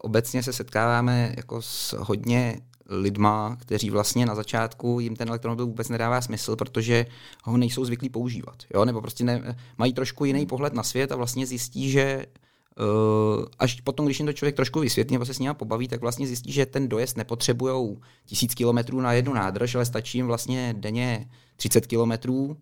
obecně 0.00 0.42
se 0.42 0.52
setkáváme 0.52 1.34
jako 1.36 1.62
s 1.62 1.94
hodně 1.98 2.60
lidma, 2.88 3.56
kteří 3.60 3.90
vlastně 3.90 4.26
na 4.26 4.34
začátku 4.34 5.00
jim 5.00 5.16
ten 5.16 5.28
elektromobil 5.28 5.66
vůbec 5.66 5.88
nedává 5.88 6.20
smysl, 6.20 6.56
protože 6.56 7.06
ho 7.44 7.56
nejsou 7.56 7.84
zvyklí 7.84 8.08
používat. 8.08 8.56
Jo? 8.74 8.84
Nebo 8.84 9.00
prostě 9.00 9.24
ne, 9.24 9.56
mají 9.78 9.92
trošku 9.92 10.24
jiný 10.24 10.46
pohled 10.46 10.74
na 10.74 10.82
svět 10.82 11.12
a 11.12 11.16
vlastně 11.16 11.46
zjistí, 11.46 11.90
že 11.90 12.26
až 13.58 13.80
potom, 13.80 14.06
když 14.06 14.18
jim 14.18 14.26
to 14.26 14.32
člověk 14.32 14.56
trošku 14.56 14.80
vysvětlí 14.80 15.14
nebo 15.14 15.26
se 15.26 15.34
s 15.34 15.38
ním 15.38 15.54
pobaví, 15.54 15.88
tak 15.88 16.00
vlastně 16.00 16.26
zjistí, 16.26 16.52
že 16.52 16.66
ten 16.66 16.88
dojezd 16.88 17.16
nepotřebují 17.16 17.96
tisíc 18.26 18.54
kilometrů 18.54 19.00
na 19.00 19.12
jednu 19.12 19.34
nádrž, 19.34 19.74
ale 19.74 19.84
stačí 19.84 20.18
jim 20.18 20.26
vlastně 20.26 20.74
denně 20.78 21.28
30 21.56 21.86
kilometrů 21.86 22.56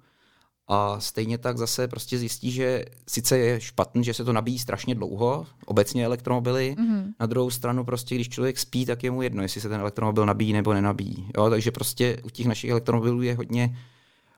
a 0.68 1.00
stejně 1.00 1.38
tak 1.38 1.58
zase 1.58 1.88
prostě 1.88 2.18
zjistí, 2.18 2.50
že 2.50 2.84
sice 3.08 3.38
je 3.38 3.60
špatný, 3.60 4.04
že 4.04 4.14
se 4.14 4.24
to 4.24 4.32
nabíjí 4.32 4.58
strašně 4.58 4.94
dlouho, 4.94 5.46
obecně 5.66 6.04
elektromobily, 6.04 6.76
mm-hmm. 6.78 7.12
na 7.20 7.26
druhou 7.26 7.50
stranu 7.50 7.84
prostě, 7.84 8.14
když 8.14 8.28
člověk 8.28 8.58
spí, 8.58 8.86
tak 8.86 9.04
je 9.04 9.10
mu 9.10 9.22
jedno, 9.22 9.42
jestli 9.42 9.60
se 9.60 9.68
ten 9.68 9.80
elektromobil 9.80 10.26
nabíjí 10.26 10.52
nebo 10.52 10.74
nenabíjí. 10.74 11.30
Jo? 11.36 11.50
Takže 11.50 11.70
prostě 11.70 12.16
u 12.24 12.30
těch 12.30 12.46
našich 12.46 12.70
elektromobilů 12.70 13.22
je 13.22 13.34
hodně, 13.34 13.78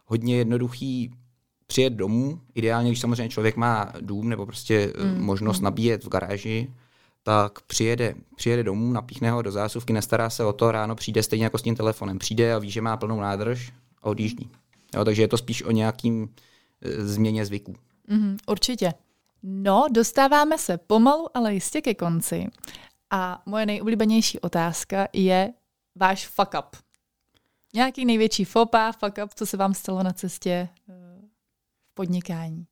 hodně 0.05 0.37
jednoduchý 0.37 1.13
přijet 1.67 1.93
domů, 1.93 2.41
ideálně, 2.55 2.91
když 2.91 3.01
samozřejmě 3.01 3.29
člověk 3.29 3.57
má 3.57 3.93
dům 4.01 4.29
nebo 4.29 4.47
prostě 4.47 4.93
mm. 5.05 5.25
možnost 5.25 5.59
mm. 5.59 5.65
nabíjet 5.65 6.05
v 6.05 6.09
garáži, 6.09 6.71
tak 7.23 7.63
přijede, 7.63 8.15
přijede 8.37 8.63
domů, 8.63 8.93
napíchne 8.93 9.31
ho 9.31 9.43
do 9.43 9.53
zásuvky, 9.53 9.93
nestará 9.93 10.31
se 10.31 10.45
o 10.45 10.53
to, 10.53 10.73
ráno 10.73 10.95
přijde 10.95 11.23
stejně 11.23 11.45
jako 11.45 11.59
s 11.59 11.63
tím 11.63 11.77
telefonem. 11.77 12.19
Přijde 12.19 12.55
a 12.55 12.59
ví, 12.59 12.71
že 12.71 12.81
má 12.81 12.97
plnou 12.97 13.21
nádrž 13.21 13.73
a 14.03 14.07
odjíždí. 14.07 14.51
Jo, 14.95 15.05
takže 15.05 15.23
je 15.23 15.29
to 15.29 15.39
spíš 15.39 15.63
o 15.63 15.71
nějakým 15.71 16.35
e, 16.83 17.05
změně 17.05 17.47
zvyků. 17.47 17.75
Mm, 18.09 18.37
určitě. 18.47 18.95
No, 19.43 19.87
dostáváme 19.91 20.59
se 20.59 20.79
pomalu, 20.79 21.29
ale 21.35 21.55
jistě 21.55 21.81
ke 21.81 21.95
konci. 21.95 22.47
A 23.11 23.43
moje 23.47 23.67
nejoblíbenější 23.67 24.41
otázka 24.41 25.09
je 25.13 25.53
váš 25.95 26.27
fuck 26.27 26.51
up. 26.59 26.77
Nějaký 27.75 28.05
největší 28.05 28.45
fopa, 28.45 28.93
fuck 28.93 29.19
up, 29.25 29.35
co 29.35 29.47
se 29.47 29.57
vám 29.57 29.75
stalo 29.75 30.03
na 30.03 30.13
cestě 30.13 30.51
e, 30.51 30.69
v 30.89 30.96
podnikání? 31.97 32.65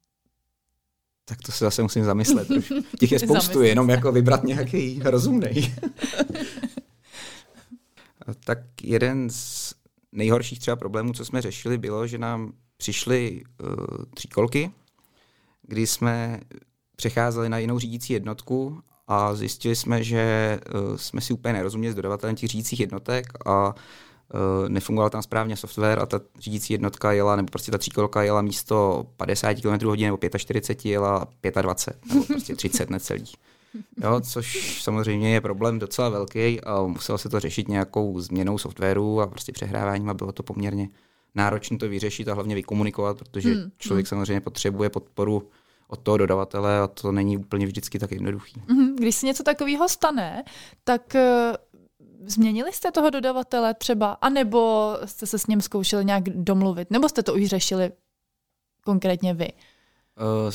Tak 1.25 1.39
to 1.47 1.53
se 1.53 1.65
zase 1.65 1.83
musím 1.83 2.05
zamyslet. 2.05 2.49
Těch 2.99 3.13
je 3.13 3.19
spoustu, 3.27 3.63
jenom 3.63 3.91
jako 3.91 4.13
vybrat 4.13 4.45
nějaký 4.45 5.01
rozumný. 5.05 5.49
tak 8.45 8.59
jeden 8.83 9.31
z 9.31 9.75
nejhorších 10.13 10.59
třeba 10.59 10.77
problémů, 10.77 11.13
co 11.13 11.25
jsme 11.25 11.43
řešili, 11.43 11.79
bylo, 11.79 12.07
že 12.07 12.19
nám 12.19 12.53
přišly 12.77 13.43
uh, 13.63 14.05
tříkolky, 14.15 14.71
kdy 15.63 15.87
jsme 15.87 16.41
přecházeli 16.97 17.49
na 17.49 17.59
jinou 17.59 17.79
řídící 17.79 18.13
jednotku 18.13 18.83
a 19.07 19.35
zjistili 19.35 19.77
jsme, 19.77 20.05
že 20.05 20.59
uh, 20.75 20.97
jsme 20.97 21.21
si 21.21 21.33
úplně 21.33 21.53
nerozuměli 21.53 21.93
s 21.93 21.97
dodavatelem 21.97 22.37
těch 22.37 22.51
řídících 22.51 22.81
jednotek 22.81 23.27
a 23.47 23.69
uh, 23.69 23.75
nefungoval 24.69 25.11
tam 25.11 25.23
správně 25.23 25.57
software 25.57 25.99
a 25.99 26.07
ta 26.07 26.21
řídící 26.39 26.73
jednotka 26.73 27.13
jela, 27.13 27.37
nebo 27.37 27.49
prostě 27.49 27.73
ta 27.73 27.79
tříkolka 27.79 28.23
jela 28.23 28.43
místo 28.43 29.07
50 29.17 29.55
km 29.55 29.87
hodin 29.87 30.07
nebo 30.07 30.19
45 30.39 30.91
jela 30.91 31.27
25 31.63 32.15
nebo 32.15 32.25
prostě 32.27 32.57
30 32.57 32.91
necelých. 32.91 33.35
Jo, 34.03 34.21
což 34.21 34.79
samozřejmě 34.83 35.35
je 35.35 35.41
problém 35.41 35.79
docela 35.79 36.09
velký 36.09 36.61
a 36.61 36.83
muselo 36.83 37.19
se 37.19 37.29
to 37.29 37.41
řešit 37.41 37.69
nějakou 37.69 38.21
změnou 38.21 38.59
softwaru 38.59 39.21
a 39.21 39.27
prostě 39.27 39.53
přehráváním 39.53 40.11
a 40.11 40.15
bylo 40.15 40.33
to 40.33 40.43
poměrně 40.43 40.89
náročné 41.35 41.79
to 41.79 41.89
vyřešit 41.89 42.29
a 42.29 42.35
hlavně 42.35 42.55
vykomunikovat, 42.55 43.19
protože 43.19 43.55
hmm. 43.55 43.71
člověk 43.79 44.07
hmm. 44.07 44.09
samozřejmě 44.09 44.41
potřebuje 44.41 44.91
podporu 44.91 45.49
od 45.89 46.01
toho 46.01 46.17
dodavatele 46.17 46.81
a 46.81 46.87
to 46.87 47.13
není 47.13 47.37
úplně 47.37 47.67
vždycky 47.67 47.99
tak 47.99 48.11
jednoduchý. 48.11 48.63
Hmm, 48.69 48.97
když 48.97 49.15
se 49.17 49.27
něco 49.27 49.43
takového 49.43 49.89
stane, 49.89 50.45
tak 50.85 51.03
uh, 51.15 51.21
změnili 52.27 52.73
jste 52.73 52.93
toho 52.93 53.11
dodavatele 53.11 53.75
třeba, 53.75 54.13
anebo 54.13 54.93
jste 55.05 55.27
se 55.27 55.39
s 55.39 55.47
ním 55.47 55.61
zkoušeli 55.61 56.05
nějak 56.05 56.25
domluvit, 56.25 56.91
nebo 56.91 57.09
jste 57.09 57.23
to 57.23 57.35
už 57.35 57.47
řešili 57.47 57.91
konkrétně 58.85 59.35
vy? 59.35 59.49
Uh, 59.53 60.53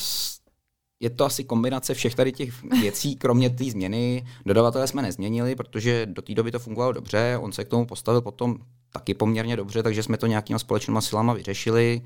je 1.00 1.10
to 1.10 1.24
asi 1.24 1.44
kombinace 1.44 1.94
všech 1.94 2.14
tady 2.14 2.32
těch 2.32 2.62
věcí, 2.62 3.16
kromě 3.16 3.50
té 3.50 3.64
změny. 3.64 4.26
Dodavatele 4.46 4.86
jsme 4.86 5.02
nezměnili, 5.02 5.54
protože 5.54 6.06
do 6.06 6.22
té 6.22 6.34
doby 6.34 6.50
to 6.50 6.58
fungovalo 6.58 6.92
dobře, 6.92 7.38
on 7.40 7.52
se 7.52 7.64
k 7.64 7.68
tomu 7.68 7.86
postavil 7.86 8.20
potom 8.20 8.56
taky 8.92 9.14
poměrně 9.14 9.56
dobře, 9.56 9.82
takže 9.82 10.02
jsme 10.02 10.16
to 10.16 10.26
nějakýma 10.26 10.58
společnými 10.58 11.02
silama 11.02 11.32
vyřešili. 11.32 12.02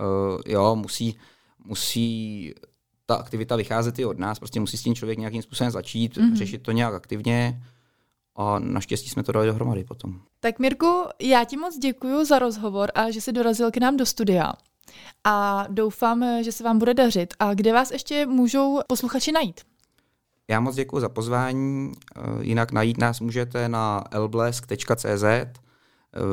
Uh, 0.00 0.40
jo, 0.46 0.76
musí, 0.76 1.16
musí 1.64 2.54
ta 3.06 3.14
aktivita 3.14 3.56
vycházet 3.56 3.98
i 3.98 4.04
od 4.04 4.18
nás, 4.18 4.38
prostě 4.38 4.60
musí 4.60 4.76
s 4.76 4.82
tím 4.82 4.94
člověk 4.94 5.18
nějakým 5.18 5.42
způsobem 5.42 5.70
začít, 5.70 6.16
mm-hmm. 6.16 6.36
řešit 6.36 6.62
to 6.62 6.72
nějak 6.72 6.94
aktivně 6.94 7.62
a 8.38 8.58
naštěstí 8.58 9.10
jsme 9.10 9.22
to 9.22 9.32
dali 9.32 9.46
dohromady 9.46 9.84
potom. 9.84 10.20
Tak 10.40 10.58
Mirku, 10.58 11.04
já 11.20 11.44
ti 11.44 11.56
moc 11.56 11.78
děkuji 11.78 12.24
za 12.24 12.38
rozhovor 12.38 12.90
a 12.94 13.10
že 13.10 13.20
jsi 13.20 13.32
dorazil 13.32 13.70
k 13.70 13.76
nám 13.76 13.96
do 13.96 14.06
studia 14.06 14.52
a 15.24 15.66
doufám, 15.70 16.24
že 16.42 16.52
se 16.52 16.64
vám 16.64 16.78
bude 16.78 16.94
dařit. 16.94 17.34
A 17.38 17.54
kde 17.54 17.72
vás 17.72 17.90
ještě 17.90 18.26
můžou 18.26 18.80
posluchači 18.86 19.32
najít? 19.32 19.60
Já 20.50 20.60
moc 20.60 20.74
děkuji 20.74 21.00
za 21.00 21.08
pozvání. 21.08 21.92
Eh, 22.16 22.20
jinak 22.40 22.72
najít 22.72 22.98
nás 22.98 23.20
můžete 23.20 23.68
na 23.68 24.04
elblesk.cz, 24.10 25.24
eh, 25.24 25.56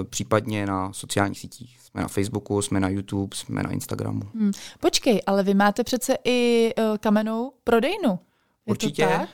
případně 0.10 0.66
na 0.66 0.94
sociálních 0.94 1.40
sítích. 1.40 1.80
Jsme 1.82 2.02
na 2.02 2.08
Facebooku, 2.08 2.62
jsme 2.62 2.80
na 2.80 2.90
YouTube, 2.90 3.36
jsme 3.36 3.64
na 3.64 3.72
Instagramu. 3.72 4.22
Hmm. 4.36 4.52
Počkej, 4.80 5.22
ale 5.26 5.44
vy 5.44 5.54
máte 5.54 5.84
přece 5.84 6.18
i 6.24 6.72
uh, 6.78 6.98
kamenou 6.98 7.52
prodejnu. 7.64 8.20
Určitě, 8.66 9.08
tak? 9.08 9.30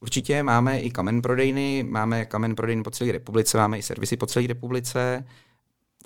určitě 0.00 0.42
máme 0.42 0.80
i 0.80 0.90
kamen 0.90 1.22
prodejny, 1.22 1.82
máme 1.88 2.24
kamen 2.24 2.54
prodejny 2.54 2.82
po 2.82 2.90
celé 2.90 3.12
republice, 3.12 3.58
máme 3.58 3.78
i 3.78 3.82
servisy 3.82 4.16
po 4.16 4.26
celé 4.26 4.46
republice. 4.46 5.24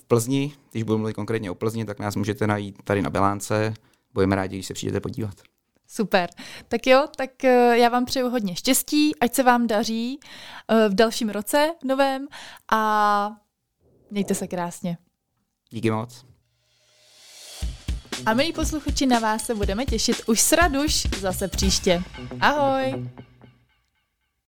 Plzni, 0.08 0.52
když 0.70 0.82
budu 0.82 0.98
mluvit 0.98 1.14
konkrétně 1.14 1.50
o 1.50 1.54
Plzni, 1.54 1.84
tak 1.84 1.98
nás 1.98 2.16
můžete 2.16 2.46
najít 2.46 2.82
tady 2.84 3.02
na 3.02 3.10
Belánce. 3.10 3.74
Budeme 4.14 4.36
rádi, 4.36 4.56
když 4.56 4.66
se 4.66 4.74
přijdete 4.74 5.00
podívat. 5.00 5.34
Super. 5.86 6.30
Tak 6.68 6.86
jo, 6.86 7.06
tak 7.16 7.44
eh, 7.44 7.78
já 7.78 7.88
vám 7.88 8.04
přeju 8.04 8.28
hodně 8.28 8.56
štěstí, 8.56 9.18
ať 9.20 9.34
se 9.34 9.42
vám 9.42 9.66
daří 9.66 10.20
eh, 10.68 10.88
v 10.88 10.94
dalším 10.94 11.28
roce 11.28 11.70
novém 11.84 12.28
a 12.72 13.32
mějte 14.10 14.34
se 14.34 14.48
krásně. 14.48 14.98
Díky 15.70 15.90
moc. 15.90 16.29
A 18.26 18.34
milí 18.34 18.52
posluchači, 18.52 19.06
na 19.06 19.18
vás 19.18 19.46
se 19.46 19.54
budeme 19.54 19.84
těšit 19.84 20.22
už 20.26 20.40
s 20.40 20.52
raduš 20.52 21.06
zase 21.20 21.48
příště. 21.48 22.02
Ahoj! 22.40 23.08